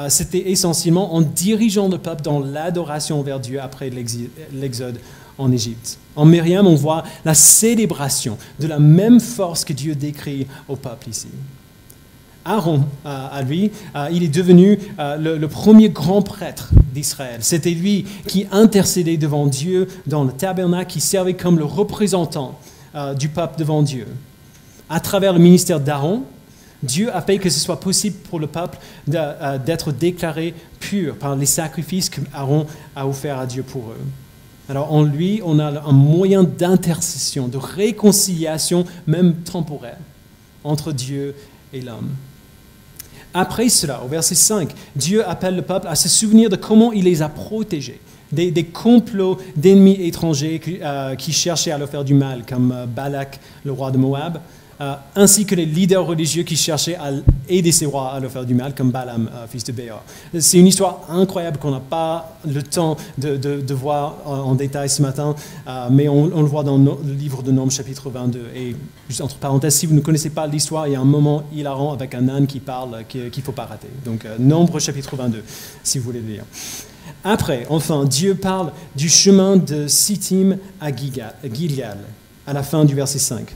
[0.09, 4.99] c'était essentiellement en dirigeant le peuple dans l'adoration vers Dieu après l'exode
[5.39, 5.99] en Égypte.
[6.17, 11.09] En Myriam, on voit la célébration de la même force que Dieu décrit au peuple
[11.09, 11.29] ici.
[12.45, 17.39] Aaron, euh, à lui, euh, il est devenu le, premier grand prêtre d'Israël.
[17.41, 22.59] C'était lui qui intercédait devant Dieu dans le tabernacle, qui servait comme le représentant
[23.19, 24.07] du peuple devant Dieu.
[24.91, 26.25] À travers le ministère d'Aaron,
[26.83, 28.79] Dieu a fait que ce soit possible pour le peuple
[29.15, 32.67] euh, d'être déclaré pur par les sacrifices qu'Aaron
[32.97, 34.01] a offerts à Dieu pour eux.
[34.69, 39.99] Alors en lui, on a un moyen d'intercession, de réconciliation, même temporaire,
[40.65, 41.35] entre Dieu
[41.73, 42.11] et l'homme.
[43.35, 47.05] Après cela, au verset 5, Dieu appelle le peuple à se souvenir de comment il
[47.05, 48.01] les a protégés
[48.33, 52.87] des, complots d'ennemis étrangers qui, euh, qui, cherchaient à leur faire du mal, comme euh,
[52.87, 54.41] Balak, le roi de Moab,
[54.81, 57.11] euh, ainsi que les leaders religieux qui cherchaient à
[57.49, 60.03] aider ces rois à leur faire du mal, comme Balaam, euh, fils de Béor.
[60.39, 65.35] C'est une histoire incroyable qu'on n'a pas le temps de, voir en, détail ce matin,
[65.67, 68.51] euh, mais on, le voit dans le livre de Nombres chapitre 22.
[68.55, 68.77] Et
[69.09, 71.93] juste entre parenthèses, si vous ne connaissez pas l'histoire, il y a un moment hilarant
[71.93, 73.89] avec un âne qui parle qu'il ne faut pas rater.
[74.05, 75.43] Donc Nombre chapitre 22,
[75.83, 76.45] si vous voulez le lire.
[77.25, 81.97] Après, enfin, Dieu parle du chemin de Sittim à Gilead,
[82.47, 83.47] à la fin du verset 5.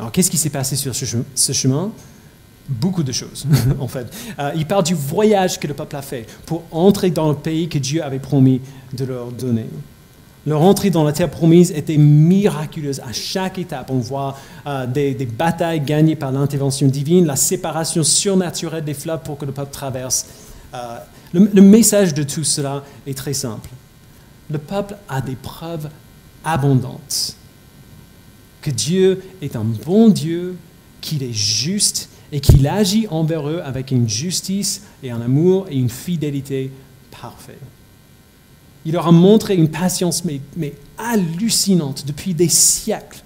[0.00, 1.92] Alors, qu'est-ce qui s'est passé sur ce chemin?
[2.66, 3.46] Beaucoup de choses,
[3.80, 4.06] en fait.
[4.38, 7.68] Euh, il parle du voyage que le peuple a fait pour entrer dans le pays
[7.68, 8.62] que Dieu avait promis
[8.94, 9.66] de leur donner.
[10.46, 13.00] Leur entrée dans la terre promise était miraculeuse.
[13.00, 18.84] À chaque étape, on voit euh, des, batailles gagnées par l'intervention divine, la séparation surnaturelle
[18.84, 20.24] des fleuves pour que le peuple traverse.
[20.72, 20.96] Euh,
[21.34, 23.68] le message de tout cela est très simple.
[24.50, 25.90] Le peuple a des preuves
[26.42, 27.36] abondantes
[28.62, 30.56] que Dieu est un bon Dieu,
[31.00, 35.76] qu'il est juste et qu'il agit envers eux avec une justice et un amour et
[35.76, 36.70] une fidélité
[37.10, 37.58] parfaite.
[38.84, 43.22] Il leur a montré une patience mais, mais hallucinante depuis des siècles.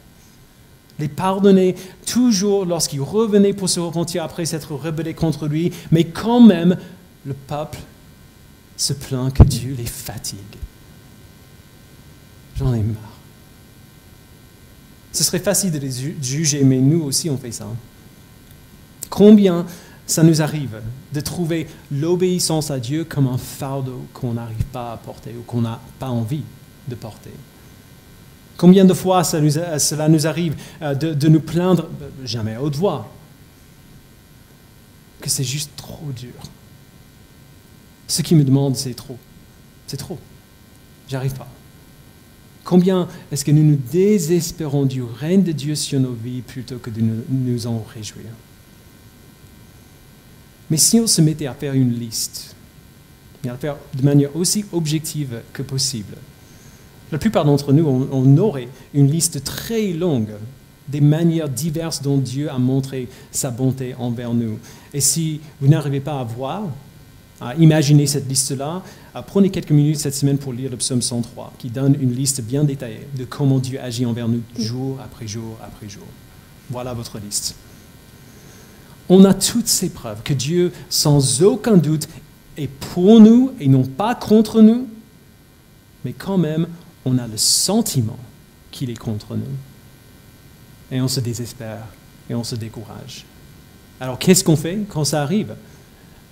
[0.98, 1.74] Les pardonner
[2.06, 6.76] toujours lorsqu'ils revenaient pour se repentir après s'être rebellés contre lui, mais quand même,
[7.26, 7.78] le peuple
[8.76, 10.38] se plaint que Dieu les fatigue.
[12.56, 13.13] J'en ai marre.
[15.14, 17.68] Ce serait facile de les juger, mais nous aussi on fait ça.
[19.08, 19.64] Combien
[20.06, 24.96] ça nous arrive de trouver l'obéissance à Dieu comme un fardeau qu'on n'arrive pas à
[24.96, 26.42] porter ou qu'on n'a pas envie
[26.88, 27.30] de porter?
[28.56, 33.08] Combien de fois cela nous arrive euh, de, nous plaindre, euh, jamais à haute voix,
[35.20, 36.34] que c'est juste trop dur?
[38.08, 39.16] Ce qui me demande, c'est trop.
[39.86, 40.18] C'est trop.
[41.08, 41.48] J'arrive pas.
[42.64, 46.90] Combien est-ce que nous nous désespérons du règne de Dieu sur nos vies plutôt que
[46.90, 48.24] de nous en réjouir?
[50.70, 52.56] Mais si on se mettait à faire une liste,
[53.44, 56.16] et à faire de manière aussi objective que possible,
[57.12, 60.32] la plupart d'entre nous, on, aurait une liste très longue
[60.88, 64.58] des manières diverses dont Dieu a montré sa bonté envers nous.
[64.92, 66.64] Et si vous n'arrivez pas à voir,
[67.40, 68.82] à imaginer cette liste-là,
[69.22, 72.64] prenez quelques minutes cette semaine pour lire le psaume 103, qui donne une liste bien
[72.64, 76.06] détaillée de comment Dieu agit envers nous jour après jour après jour.
[76.70, 77.54] Voilà votre liste.
[79.08, 82.08] On a toutes ces preuves que Dieu, sans aucun doute,
[82.56, 84.88] est pour nous et non pas contre nous,
[86.04, 86.66] mais quand même,
[87.04, 88.18] on a le sentiment
[88.70, 89.42] qu'il est contre nous.
[90.90, 91.86] Et on se désespère
[92.28, 93.24] et on se décourage.
[94.00, 95.54] Alors qu'est-ce qu'on fait quand ça arrive?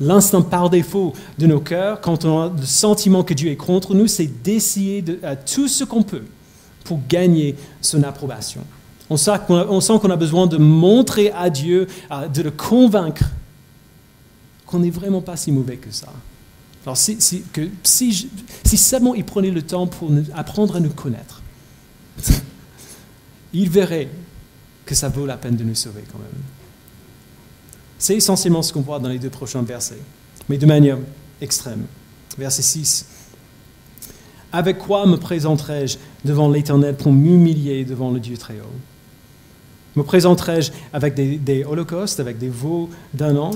[0.02, 3.94] L'instinct par défaut de nos cœurs, quand on a le sentiment que Dieu est contre
[3.94, 6.24] nous, c'est d'essayer de, tout ce qu'on peut
[6.84, 8.62] pour gagner son approbation.
[9.08, 11.86] On sent qu'on a, besoin de montrer à Dieu,
[12.34, 13.24] de le convaincre
[14.66, 16.08] qu'on n'est vraiment pas si mauvais que ça.
[16.84, 18.28] Alors si, que, si,
[18.64, 21.42] si seulement il prenait le temps pour apprendre à nous connaître,
[23.52, 24.08] il verrait
[24.84, 26.42] que ça vaut la peine de nous sauver quand même.
[28.02, 30.02] C'est essentiellement ce qu'on voit dans les deux prochains versets,
[30.48, 30.98] mais de manière
[31.40, 31.84] extrême.
[32.36, 33.06] Verset 6.
[34.52, 38.80] Avec quoi me présenterai-je devant l'Éternel pour m'humilier devant le Dieu très haut
[39.94, 43.52] Me présenterai-je avec des, holocaustes, avec des veaux d'un an?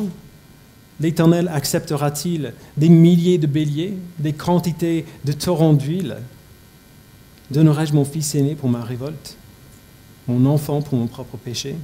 [1.01, 6.19] L'Éternel acceptera-t-il des milliers de béliers, des quantités de torrents d'huile?
[7.51, 9.39] Donnerai-je mon fils aîné pour ma révolte,
[10.29, 11.75] mon enfant pour mon propre péché?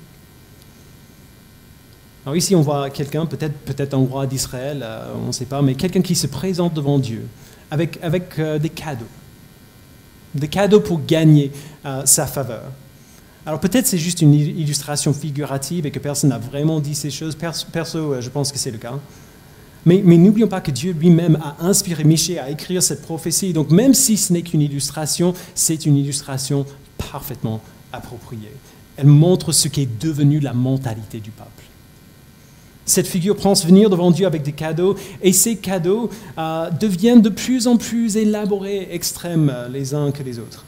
[2.25, 5.61] Alors ici, on voit quelqu'un, peut-être peut un roi d'Israël, euh, on ne sait pas,
[5.61, 7.27] mais quelqu'un qui se présente devant Dieu
[7.71, 7.99] avec,
[8.39, 9.07] euh, des cadeaux,
[10.35, 11.51] des cadeaux pour gagner
[11.85, 12.63] euh, sa faveur.
[13.45, 17.37] Alors peut-être c'est juste une illustration figurative et que personne n'a vraiment dit ces choses.
[17.73, 18.95] Perso, je pense que c'est le cas.
[19.85, 23.53] Mais, n'oublions pas que Dieu lui-même a inspiré Michée à écrire cette prophétie.
[23.53, 26.67] Donc même si ce n'est qu'une illustration, c'est une illustration
[27.11, 27.61] parfaitement
[27.93, 28.53] appropriée.
[28.97, 31.62] Elle montre ce qu'est devenu la mentalité du peuple.
[32.85, 37.23] Cette figure prend se venir devant Dieu avec des cadeaux, et ces cadeaux euh, deviennent
[37.23, 40.65] de plus en plus élaborés, extrêmes euh, les uns que les autres.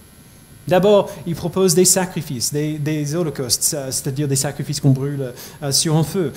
[0.69, 5.33] D'abord, il propose des sacrifices, des, holocaustes, euh, c'est-à-dire des sacrifices qu'on brûle
[5.71, 6.33] sur un feu,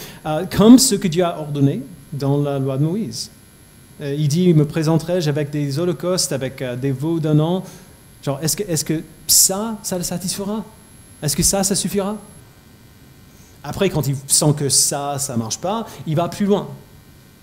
[0.56, 3.30] comme ce que Dieu a ordonné dans la loi de Moïse.
[4.02, 7.64] il dit, me présenterai-je avec des holocaustes, avec des veaux d'un an.
[8.24, 10.66] Genre, est-ce que, est que ça, ça le satisfera?
[11.22, 12.18] Est-ce que ça, ça suffira?
[13.68, 16.70] Après, quand il sent que ça, ça ne marche pas, il va plus loin.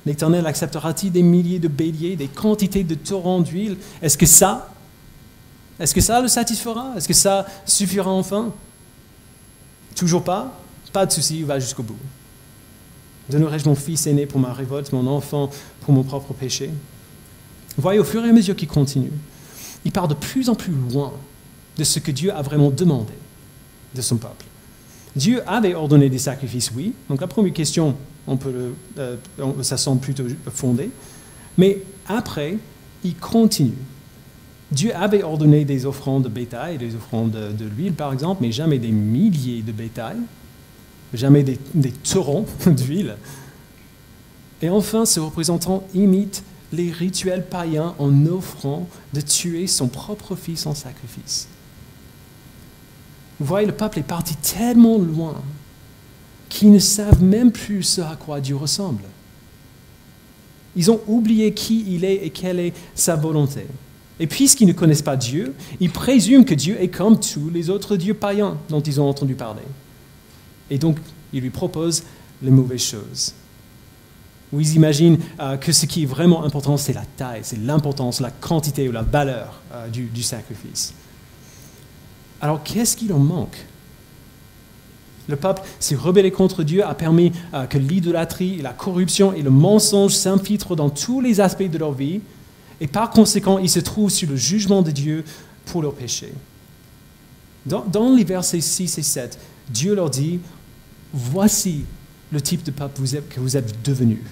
[0.06, 3.76] L'Éternel acceptera-t-il des milliers de béliers, des quantités de torrents d'huile?
[4.00, 4.70] Est-ce que ça,
[5.78, 6.94] est-ce que ça le satisfera?
[6.96, 8.52] Est-ce que ça suffira enfin?
[9.94, 10.58] Toujours pas
[10.94, 11.98] Pas de souci, il va jusqu'au bout.
[13.28, 15.50] Donnerai-je mon fils aîné pour ma révolte, mon enfant
[15.82, 16.70] pour mon propre péché
[17.76, 19.12] Voyez, au fur et à mesure qu'il continue,
[19.84, 21.12] il part de plus en plus loin
[21.76, 23.12] de ce que Dieu a vraiment demandé
[23.94, 24.46] de son peuple.
[25.16, 26.92] Dieu avait ordonné des sacrifices, oui.
[27.08, 27.94] Donc la première question,
[28.28, 29.16] euh,
[29.62, 30.90] ça semble plutôt fondé.
[31.56, 32.58] Mais après,
[33.04, 33.74] il continue
[34.74, 38.78] Dieu avait ordonné des offrandes de bétail, des offrandes de, l'huile par exemple, mais jamais
[38.78, 40.16] des milliers de bétail,
[41.12, 43.16] jamais des, des torrents d'huile.
[44.62, 50.66] Et enfin, ce représentant imite les rituels païens en offrant de tuer son propre fils
[50.66, 51.48] en sacrifice.
[53.40, 55.34] Vous voyez, le peuple est parti tellement loin
[56.48, 59.02] qu'ils ne savent même plus ce à quoi Dieu ressemble.
[60.76, 63.66] Ils ont oublié qui il est et quelle est sa volonté.
[64.20, 67.96] Et puisqu'ils ne connaissent pas Dieu, ils présument que Dieu est comme tous les autres
[67.96, 69.62] dieux païens dont ils ont entendu parler.
[70.70, 70.98] Et donc,
[71.32, 72.04] ils lui proposent
[72.42, 73.34] les mauvaises choses.
[74.52, 78.20] Ou ils imaginent euh, que ce qui est vraiment important, c'est la taille, c'est l'importance,
[78.20, 80.94] la quantité ou la valeur euh, du, sacrifice.
[82.44, 83.56] Alors, qu'est-ce qu'il en manque?
[85.28, 89.48] Le peuple s'est rebellé contre Dieu, a permis euh, que l'idolâtrie, la corruption et le
[89.48, 92.20] mensonge s'infiltrent dans tous les aspects de leur vie
[92.82, 95.24] et par conséquent, ils se trouvent sur le jugement de Dieu
[95.64, 96.34] pour leurs péchés.
[97.64, 99.38] Dans, les versets 6 et 7,
[99.70, 100.38] Dieu leur dit,
[101.14, 101.86] voici
[102.30, 104.22] le type de peuple que vous êtes devenu.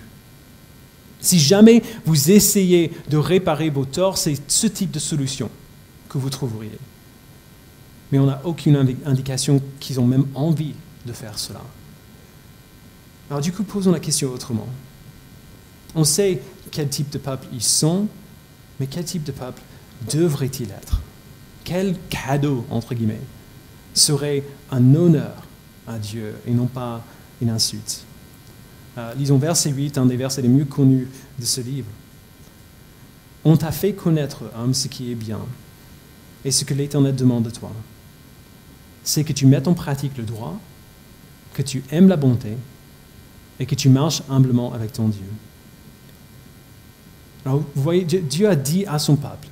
[1.18, 5.48] Si jamais vous essayez de réparer vos torts, c'est ce type de solution
[6.10, 6.78] que vous trouveriez.
[8.12, 10.74] Mais on n'a aucune indication qu'ils ont même envie
[11.06, 11.62] de faire cela.
[13.30, 14.68] Alors du coup, posons la question autrement.
[15.94, 18.06] On sait quel type de peuple ils sont,
[18.78, 19.62] mais quel type de peuple
[20.12, 21.00] devrait-il être?
[21.64, 23.20] Quel cadeau, entre guillemets,
[23.94, 25.46] serait un honneur
[25.86, 27.02] à Dieu et non pas
[27.40, 28.04] une insulte?
[28.98, 31.88] Euh, Lisons verset 8, un des versets les mieux connus de ce livre.
[33.44, 35.40] On t'a fait connaître, homme, ce qui est bien
[36.44, 37.72] et ce que l'Éternel demande de toi.
[39.04, 40.58] C'est que tu mettes en pratique le droit,
[41.54, 42.56] que tu aimes la bonté
[43.60, 45.26] et que tu marches humblement avec ton Dieu.
[47.44, 49.48] Alors, vous voyez, Dieu a dit à son peuple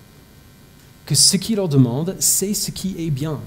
[1.07, 3.41] que ce qu'il leur demande, c'est ce qui est bien.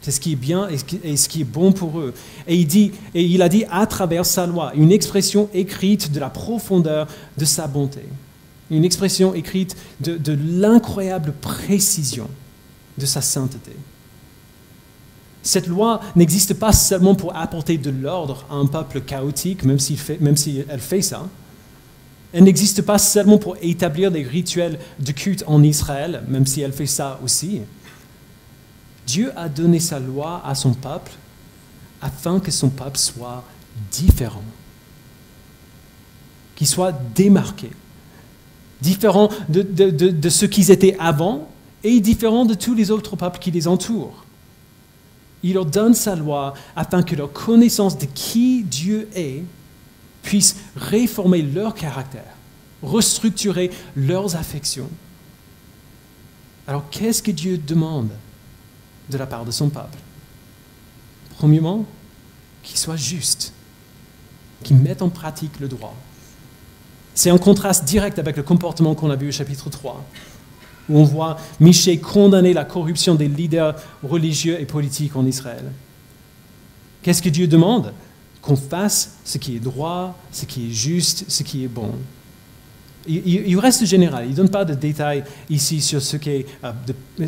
[0.00, 2.14] C'est ce qui est bien et ce qui est bon pour eux.
[2.46, 6.20] Et il, dit, et il a dit à travers sa loi, une expression écrite de
[6.20, 8.02] la profondeur de sa bonté.
[8.70, 12.28] Une expression écrite de, de l'incroyable précision
[12.96, 13.72] de sa sainteté.
[15.46, 20.64] Cette loi n'existe pas seulement pour apporter de l'ordre à un peuple chaotique, même si,
[20.68, 21.28] elle fait ça.
[22.32, 26.72] Elle n'existe pas seulement pour établir des rituels de culte en Israël, même si elle
[26.72, 27.60] fait ça aussi.
[29.06, 31.12] Dieu a donné sa loi à son peuple
[32.02, 33.44] afin que son peuple soit
[33.92, 34.42] différent,
[36.56, 37.70] qu'il soit démarqué,
[38.82, 41.48] différent de, de ce qu'ils étaient avant
[41.84, 44.25] et différent de tous les autres peuples qui les entourent.
[45.42, 49.42] Il leur donne sa loi afin que leur connaissance de qui Dieu est
[50.22, 52.34] puisse réformer leur caractère,
[52.82, 54.90] restructurer leurs affections.
[56.66, 58.10] Alors qu'est-ce que Dieu demande
[59.08, 59.98] de la part de son peuple?
[61.38, 61.84] Premièrement,
[62.62, 63.52] qu'il soit juste,
[64.64, 65.94] qu'il mette en pratique le droit.
[67.14, 70.04] C'est un contraste direct avec le comportement qu'on a vu au chapitre 3
[70.88, 75.64] où on voit Michel condamner la corruption des leaders religieux et politiques en Israël.
[77.02, 77.92] Qu'est-ce que Dieu demande
[78.42, 81.92] Qu'on fasse ce qui est droit, ce qui est juste, ce qui est bon.
[83.08, 86.42] Il, reste général, il ne donne pas de détails ici sur ce, euh,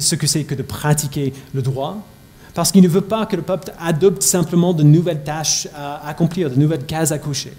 [0.00, 2.04] ce que c'est que de pratiquer le droit,
[2.52, 6.50] parce qu'il ne veut pas que le peuple adopte simplement de nouvelles tâches à accomplir,
[6.50, 7.52] de nouvelles cases à coucher.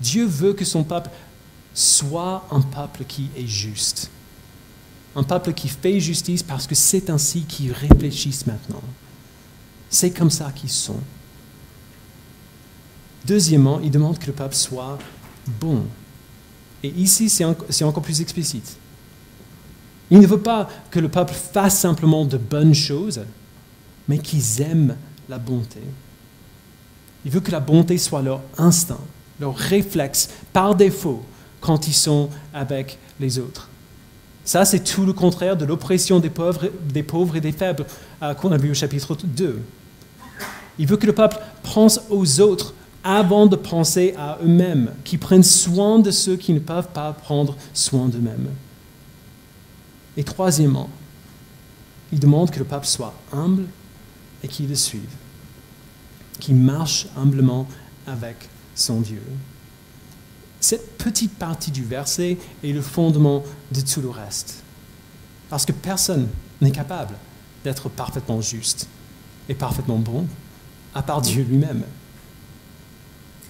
[0.00, 1.10] Dieu veut que son peuple
[1.74, 4.08] soit un peuple qui est juste
[5.14, 8.82] un peuple qui fait justice parce que c'est ainsi qu'ils réfléchissent maintenant.
[9.90, 11.00] C'est comme ça qu'ils sont.
[13.26, 14.98] Deuxièmement, il demande que le peuple soit
[15.60, 15.84] bon.
[16.82, 18.76] Et ici, c'est encore plus explicite.
[20.10, 23.20] Il ne veut pas que le peuple fasse simplement de bonnes choses,
[24.08, 24.96] mais qu'ils aiment
[25.28, 25.80] la bonté.
[27.24, 29.00] Il veut que la bonté soit leur instinct,
[29.38, 31.22] leur réflexe par défaut
[31.60, 33.68] quand ils sont avec les autres.
[34.44, 37.86] Ça, c'est tout le contraire de l'oppression des pauvres, des pauvres et des faibles
[38.22, 39.60] euh, qu'on a vu au chapitre 2.
[40.78, 42.74] Il veut que le peuple pense aux autres
[43.04, 47.56] avant de penser à eux-mêmes, qu'ils prennent soin de ceux qui ne peuvent pas prendre
[47.74, 48.48] soin d'eux-mêmes.
[50.16, 50.88] Et troisièmement,
[52.12, 53.64] il demande que le peuple soit humble
[54.42, 55.00] et qu'il le suive,
[56.38, 57.66] qu'il marche humblement
[58.06, 58.36] avec
[58.74, 59.22] son Dieu.
[60.62, 63.42] Cette petite partie du verset est le fondement
[63.72, 64.62] de tout le reste.
[65.50, 66.28] Parce que personne
[66.60, 67.16] n'est capable
[67.64, 68.86] d'être parfaitement juste
[69.48, 70.24] et parfaitement bon,
[70.94, 71.82] à part Dieu lui-même.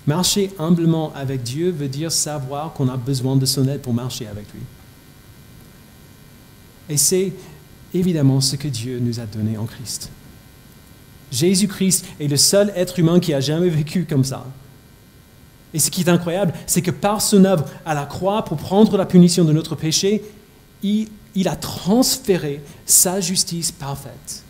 [0.06, 4.26] Marcher humblement avec Dieu veut dire savoir qu'on a besoin de son aide pour marcher
[4.26, 4.62] avec lui.
[6.88, 7.34] Et c'est
[7.92, 10.10] évidemment ce que Dieu nous a donné en Christ.
[11.30, 14.46] Jésus-Christ est le seul être humain qui a jamais vécu comme ça.
[15.74, 18.96] Et ce qui est incroyable, c'est que par son œuvre à la croix pour prendre
[18.96, 20.22] la punition de notre péché,
[20.82, 21.08] il,
[21.46, 24.42] a transféré sa justice parfaite,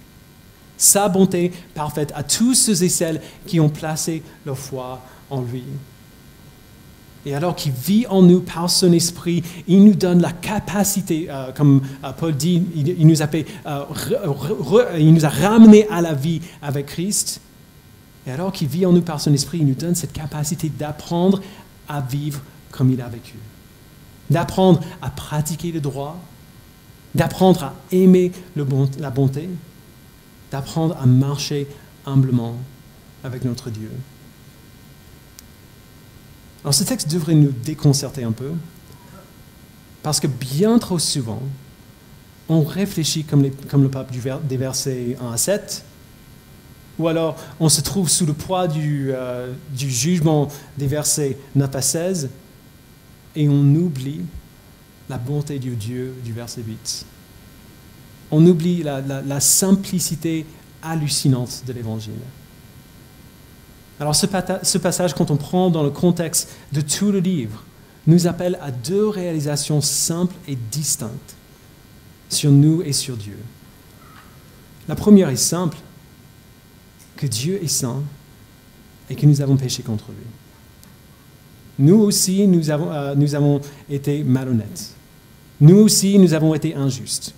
[0.77, 5.01] sa bonté parfaite à tous ceux et celles qui ont placé leur foi
[5.31, 5.65] en lui.
[7.25, 11.53] Et alors qu'il vit en nous par son esprit, il nous donne la capacité, euh,
[11.53, 13.29] comme euh, Paul dit, il, nous a
[13.67, 13.85] euh,
[14.99, 17.41] il nous a ramenés à la vie avec Christ.
[18.27, 21.41] Et alors qu'il vit en nous par son esprit, il nous donne cette capacité d'apprendre
[21.89, 23.35] à vivre comme il a vécu,
[24.31, 26.19] d'apprendre à pratiquer le droit,
[27.15, 29.49] d'apprendre à aimer la bonté,
[30.51, 31.67] d'apprendre à marcher
[32.07, 32.57] humblement
[33.25, 33.91] avec notre Dieu.
[36.65, 38.53] Alors ce texte devrait nous déconcerter un peu,
[40.03, 41.43] parce que bien trop souvent,
[42.49, 44.13] on réfléchit comme, le pape
[44.47, 45.85] des versets 1 à 7,
[46.99, 51.83] ou alors on se trouve sous le poids euh, du, jugement des versets 9 à
[51.83, 52.31] 16
[53.37, 54.23] et on oublie
[55.09, 57.07] la bonté de Dieu du verset 8.
[58.31, 60.47] On oublie la, simplicité
[60.83, 62.13] hallucinante de l'Évangile.
[64.01, 64.27] Alors ce,
[64.63, 67.63] ce passage, quand on prend dans le contexte de tout le livre,
[68.07, 71.37] nous appelle à deux réalisations simples et distinctes
[72.29, 73.39] sur nous et sur Dieu.
[74.89, 75.77] La première est simple,
[77.23, 78.03] que Dieu est saint
[79.09, 80.27] et que nous avons péché contre lui.
[81.79, 83.59] Nous aussi, nous avons, euh,
[83.89, 84.95] été malhonnêtes.
[85.61, 87.33] Nous aussi, nous avons été injustes.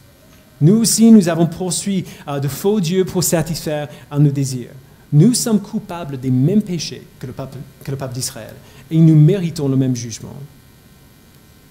[0.62, 4.70] Nous aussi, nous avons poursuivi euh, de faux dieux pour satisfaire à nos désirs.
[5.12, 8.54] Nous sommes coupables des mêmes péchés que le peuple d'Israël
[8.90, 10.34] et nous méritons le même jugement.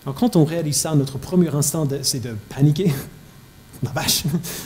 [0.06, 2.94] Alors, quand on réalise ça, notre premier instinct, c'est de paniquer,
[3.84, 4.24] ma vache,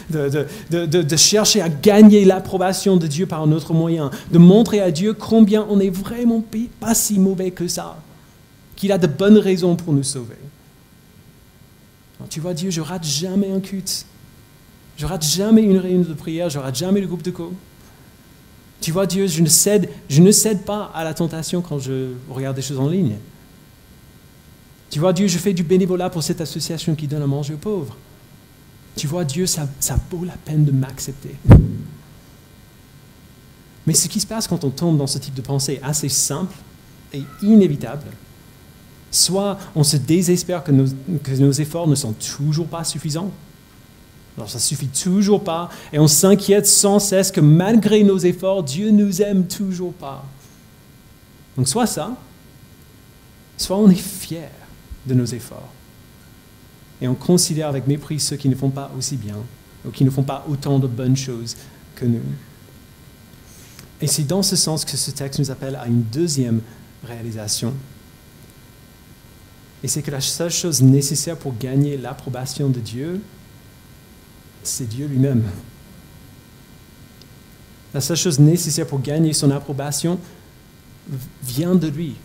[0.10, 5.14] de, chercher à gagner l'approbation de Dieu par un autre moyen, de montrer à Dieu
[5.14, 6.44] combien on n'est vraiment
[6.80, 7.98] pas si mauvais que ça,
[8.76, 10.36] qu'il a de bonnes raisons pour nous sauver.
[12.30, 14.06] Tu vois, Dieu, je rate jamais un culte.
[14.98, 17.54] Je rate jamais une réunion de prière, je rate jamais le groupe de co.
[18.82, 22.14] Tu vois, Dieu, je ne, cède, je ne cède pas à la tentation quand je
[22.30, 23.16] regarde des choses en ligne.
[24.90, 27.58] Tu vois, Dieu, je fais du bénévolat pour cette association qui donne à manger aux
[27.58, 27.96] pauvres.
[28.98, 31.36] Tu vois, Dieu, ça, ça vaut la peine de m'accepter.
[33.86, 36.56] Mais ce qui se passe quand on tombe dans ce type de pensée assez simple
[37.14, 38.08] et inévitable,
[39.12, 40.88] soit on se désespère que nos,
[41.24, 43.32] que nos efforts ne sont toujours pas suffisants,
[44.36, 48.92] alors ça suffit toujours pas, et on s'inquiète sans cesse que malgré nos efforts, Dieu
[48.92, 50.26] nous aime toujours pas.
[51.56, 52.16] Donc soit ça,
[53.58, 54.50] soit on est fier
[55.06, 55.70] de nos efforts,
[57.02, 59.38] et on considère avec mépris ceux qui ne font pas aussi bien,
[59.86, 61.56] ou qui ne font pas autant de bonnes choses
[61.96, 62.22] que nous.
[64.02, 66.62] Et c'est dans ce sens que ce texte nous appelle à une deuxième
[67.04, 67.74] réalisation.
[69.84, 73.22] Et c'est que la seule chose nécessaire pour gagner l'approbation de Dieu,
[74.64, 75.44] c'est Dieu lui-même.
[77.94, 80.20] La seule chose nécessaire pour gagner son approbation
[81.44, 82.16] vient de lui.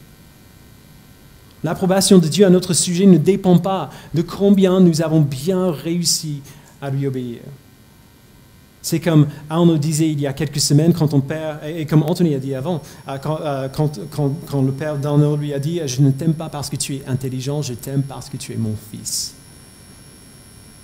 [1.64, 6.42] L'approbation de Dieu à notre sujet ne dépend pas de combien nous avons bien réussi
[6.80, 7.40] à lui obéir.
[8.84, 12.34] C'est comme Arnaud disait il y a quelques semaines, quand on perd, et comme Anthony
[12.34, 16.02] a dit avant, euh, euh, quand, quand, quand, le père d'Arnaud lui a dit Je
[16.02, 18.74] ne t'aime pas parce que tu es intelligent, je t'aime parce que tu es mon
[18.90, 19.34] fils.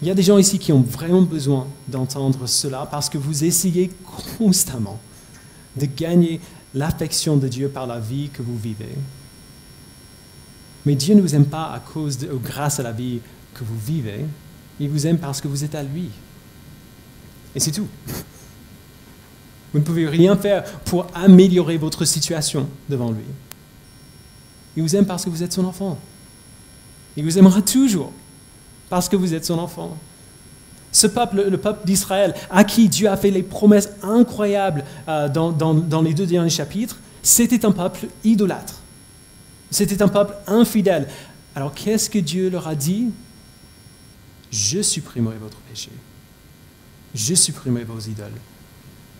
[0.00, 3.42] Il y a des gens ici qui ont vraiment besoin d'entendre cela parce que vous
[3.42, 3.90] essayez
[4.38, 5.00] constamment
[5.76, 6.40] de gagner
[6.72, 8.94] l'affection de Dieu par la vie que vous vivez.
[10.88, 13.20] Mais Dieu ne vous aime pas à cause de, grâce à la vie
[13.52, 14.24] que vous vivez.
[14.80, 16.08] Il vous aime parce que vous êtes à lui.
[17.54, 17.86] Et c'est tout.
[19.70, 23.26] Vous ne pouvez rien faire pour améliorer votre situation devant lui.
[24.78, 25.98] Il vous aime parce que vous êtes son enfant.
[27.18, 28.10] Il vous aimera toujours
[28.88, 29.94] parce que vous êtes son enfant.
[30.90, 35.52] Ce peuple, le peuple d'Israël, à qui Dieu a fait les promesses incroyables euh, dans,
[35.52, 38.77] dans les deux derniers chapitres, c'était un peuple idolâtre.
[39.70, 41.08] C'était un peuple infidèle.
[41.54, 43.10] Alors qu'est-ce que Dieu leur a dit?
[44.50, 45.90] Je supprimerai votre péché
[47.14, 48.40] je supprimerai vos idoles,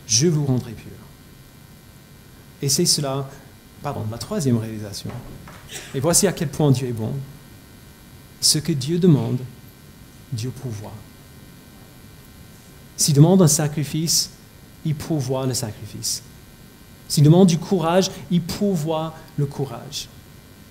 [0.07, 0.93] je vous rendrai pur.
[2.61, 3.29] Et c'est cela,
[3.83, 5.11] pardon, la troisième réalisation.
[5.95, 7.13] Et voici à quel point Dieu est bon.
[8.41, 9.39] Ce que Dieu demande,
[10.33, 10.95] Dieu pourvoit.
[12.97, 14.31] S'il demande un sacrifice,
[14.85, 16.23] il pourvoit le sacrifice.
[17.09, 20.09] S'il demande du courage, il pourvoit le courage.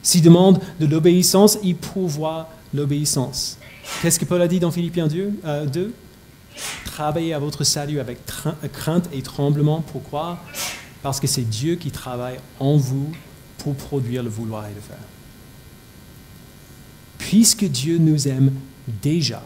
[0.08, 3.58] S'il demande de l'obéissance, il pourvoit l'obéissance.
[4.02, 5.94] Qu'est-ce que Paul a dit dans Philippiens 2, euh, 2
[6.86, 8.20] Travaillez à votre salut avec
[8.72, 9.82] crainte et tremblement.
[9.92, 10.40] Pourquoi?
[11.04, 13.12] Parce que c'est Dieu qui travaille en vous
[13.58, 14.96] pour produire le vouloir et le faire.
[17.18, 18.54] Puisque Dieu nous aime
[18.88, 19.44] déjà,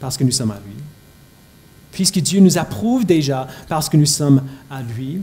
[0.00, 0.74] parce que nous sommes à lui,
[1.92, 5.22] puisque Dieu nous approuve déjà parce que nous sommes à lui,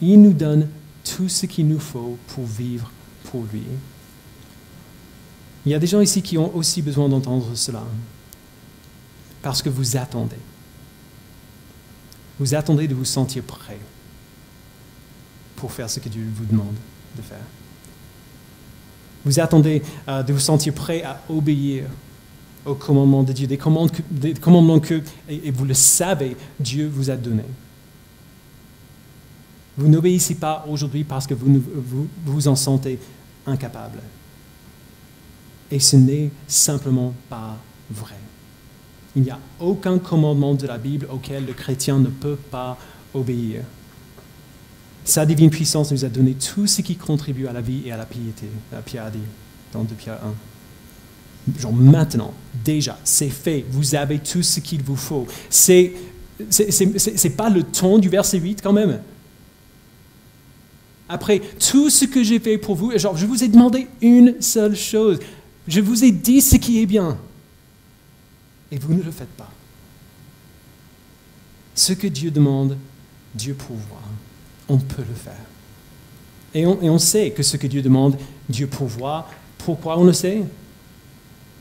[0.00, 0.66] il nous donne
[1.14, 2.90] tout ce qu'il nous faut pour vivre
[3.30, 3.62] pour lui.
[5.64, 7.82] Il y a des gens ici qui ont aussi besoin d'entendre cela
[9.42, 10.36] parce que vous attendez.
[12.38, 13.78] Vous attendez de vous sentir prêt
[15.56, 16.74] pour faire ce que Dieu vous demande
[17.16, 17.38] de faire.
[19.24, 21.84] Vous attendez euh, de vous sentir prêt à obéir
[22.64, 27.44] aux commandements de Dieu, des commandements, que, et, vous le savez, Dieu vous a donnés.
[29.76, 32.98] Vous n'obéissez pas aujourd'hui parce que vous, vous vous en sentez
[33.46, 33.98] incapable.
[35.70, 37.56] Et ce n'est simplement pas
[37.90, 38.14] vrai.
[39.14, 42.78] Il n'y a aucun commandement de la Bible auquel le chrétien ne peut pas
[43.14, 43.62] obéir.
[45.04, 47.96] Sa divine puissance nous a donné tout ce qui contribue à la vie et à
[47.96, 48.46] la piété.
[48.84, 49.18] Pierre a dit
[49.72, 51.60] dans 2 Pierre 1.
[51.60, 53.64] Genre maintenant, déjà, c'est fait.
[53.70, 55.26] Vous avez tout ce qu'il vous faut.
[55.48, 55.92] C'est
[56.50, 59.00] c'est pas le ton du verset 8 quand même.
[61.08, 64.74] Après tout ce que j'ai fait pour vous, genre, je vous ai demandé une seule
[64.74, 65.18] chose.
[65.68, 67.18] Je vous ai dit ce qui est bien
[68.70, 69.50] et vous ne le faites pas.
[71.74, 72.76] Ce que Dieu demande,
[73.34, 74.02] Dieu pourvoit.
[74.68, 75.34] On peut le faire.
[76.54, 78.16] Et on, et on, sait que ce que Dieu demande,
[78.48, 79.28] Dieu pourvoit.
[79.58, 80.42] Pourquoi on le sait?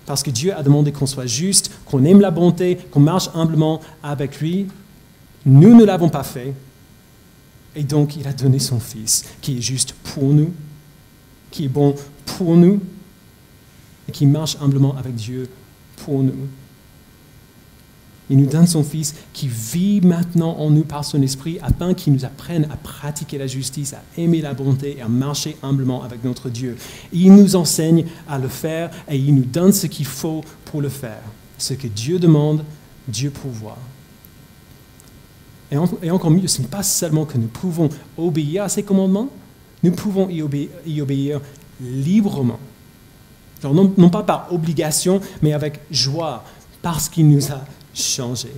[0.05, 3.81] Parce que Dieu a demandé qu'on soit juste, qu'on aime la bonté, qu'on marche humblement
[4.01, 4.67] avec lui.
[5.45, 6.53] Nous ne l'avons pas fait.
[7.75, 10.53] Et donc, il a donné son Fils, qui est juste pour nous,
[11.51, 11.95] qui est bon
[12.25, 12.81] pour nous,
[14.07, 15.49] et qui marche humblement avec Dieu
[15.97, 16.47] pour nous.
[18.29, 22.13] Il nous donne son Fils qui vit maintenant en nous par son Esprit afin qu'il
[22.13, 26.23] nous apprenne à pratiquer la justice, à aimer la bonté et à marcher humblement avec
[26.23, 26.75] notre Dieu.
[27.13, 30.89] Il nous enseigne à le faire et il nous donne ce qu'il faut pour le
[30.89, 31.21] faire.
[31.59, 32.63] Ce que Dieu demande,
[33.07, 33.77] Dieu pourvoit.
[35.71, 39.29] Et, encore mieux, ce n'est pas seulement que nous pouvons obéir à ses commandements,
[39.83, 41.41] nous pouvons y, obéir
[41.81, 42.59] librement.
[43.63, 46.43] non, non, pas par obligation, mais avec joie,
[46.81, 47.61] parce qu'il nous a
[47.93, 48.53] changés.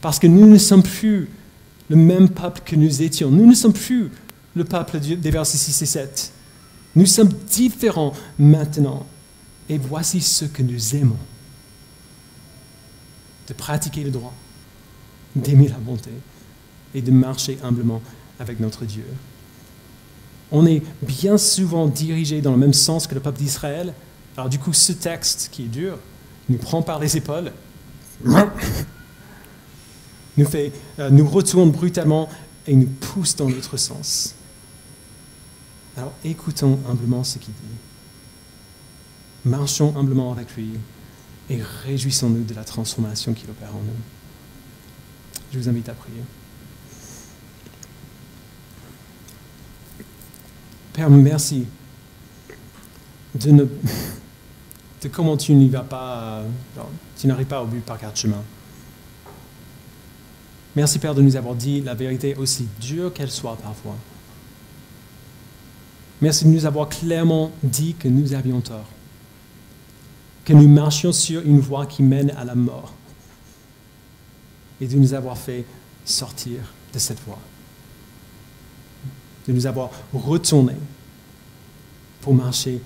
[0.00, 1.28] Parce que nous ne sommes plus
[1.88, 3.30] le même peuple que nous étions.
[3.30, 4.10] Nous ne sommes plus
[4.54, 6.32] le peuple des versets 6 et 7.
[6.96, 9.06] Nous sommes différents maintenant.
[9.68, 11.16] Et voici ce que nous aimons.
[13.48, 14.34] De pratiquer le droit,
[15.36, 16.10] d'aimer la bonté
[16.94, 18.02] et de marcher humblement
[18.38, 19.04] avec notre Dieu.
[20.50, 23.94] On est bien souvent dirigé dans le même sens que le peuple d'Israël.
[24.36, 25.98] Alors du coup, ce texte qui est dur
[26.48, 27.52] nous prend par les épaules,
[30.36, 32.28] nous, fait, euh, nous retourne brutalement
[32.66, 34.34] et nous pousse dans l'autre sens.
[35.96, 37.76] Alors écoutons humblement ce qu'il dit.
[39.44, 40.70] Marchons humblement avec lui
[41.50, 44.21] et réjouissons-nous de la transformation qu'il opère en nous.
[45.52, 46.22] Je vous invite à prier.
[50.94, 51.66] Père, merci
[53.34, 53.64] de, ne,
[55.10, 56.42] comment tu n'y vas pas,
[57.18, 58.42] tu n'arrives pas au but par quatre chemins.
[60.74, 63.96] Merci Père de nous avoir dit la vérité aussi dure qu'elle soit parfois.
[66.22, 68.88] Merci de nous avoir clairement dit que nous avions tort,
[70.46, 72.94] que nous marchions sur une voie qui mène à la mort
[74.82, 75.64] et de nous avoir fait
[76.04, 76.58] sortir
[76.92, 77.38] de cette voie,
[79.46, 80.74] de nous avoir retourné
[82.20, 82.80] pour marcher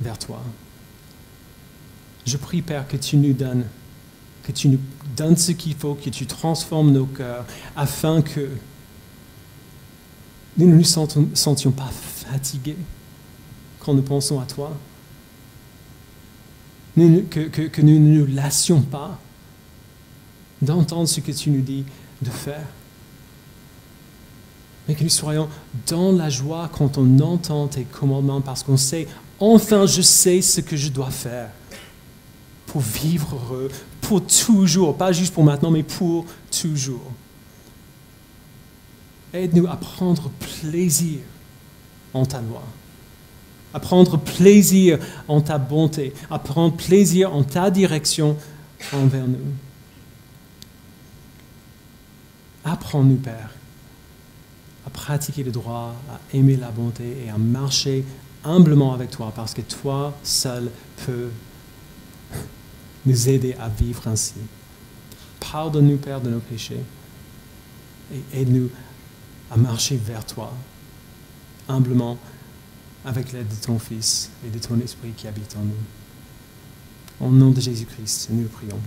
[0.00, 0.42] vers toi.
[2.24, 3.66] Je prie, Père, que tu nous donnes,
[4.42, 4.78] que tu nous
[5.14, 7.44] donnes ce qu'il faut, que tu transformes nos cœurs,
[7.76, 8.48] afin que
[10.56, 12.78] nous ne nous sentions pas fatigués
[13.80, 14.74] quand nous pensons à toi,
[16.96, 19.20] que nous ne nous lassions pas
[20.64, 21.84] d'entendre ce que tu nous dis
[22.20, 22.66] de faire.
[24.86, 25.48] Mais que nous soyons
[25.86, 29.06] dans la joie quand on entend tes commandements parce qu'on sait,
[29.38, 31.50] enfin je sais ce que je dois faire
[32.66, 37.12] pour vivre heureux, pour toujours, pas juste pour maintenant, mais pour toujours.
[39.32, 40.28] Aide-nous à prendre
[40.60, 41.20] plaisir
[42.12, 42.62] en ta loi,
[43.72, 44.98] à prendre plaisir
[45.28, 48.36] en ta bonté, à prendre plaisir en ta direction
[48.92, 49.54] envers nous.
[52.64, 53.50] Apprends-nous, Père,
[54.86, 58.04] à pratiquer le droit, à aimer la bonté et à marcher
[58.44, 60.70] humblement avec toi, parce que toi seul
[61.04, 61.30] peux
[63.06, 64.34] nous aider à vivre ainsi.
[65.40, 66.80] Pardonne-nous, Père, de nos péchés
[68.12, 68.70] et aide-nous
[69.50, 70.52] à marcher vers toi,
[71.68, 72.18] humblement,
[73.04, 77.26] avec l'aide de ton Fils et de ton Esprit qui habite en nous.
[77.26, 78.80] Au nom de Jésus-Christ, nous le prions.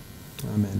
[0.56, 0.80] Amen.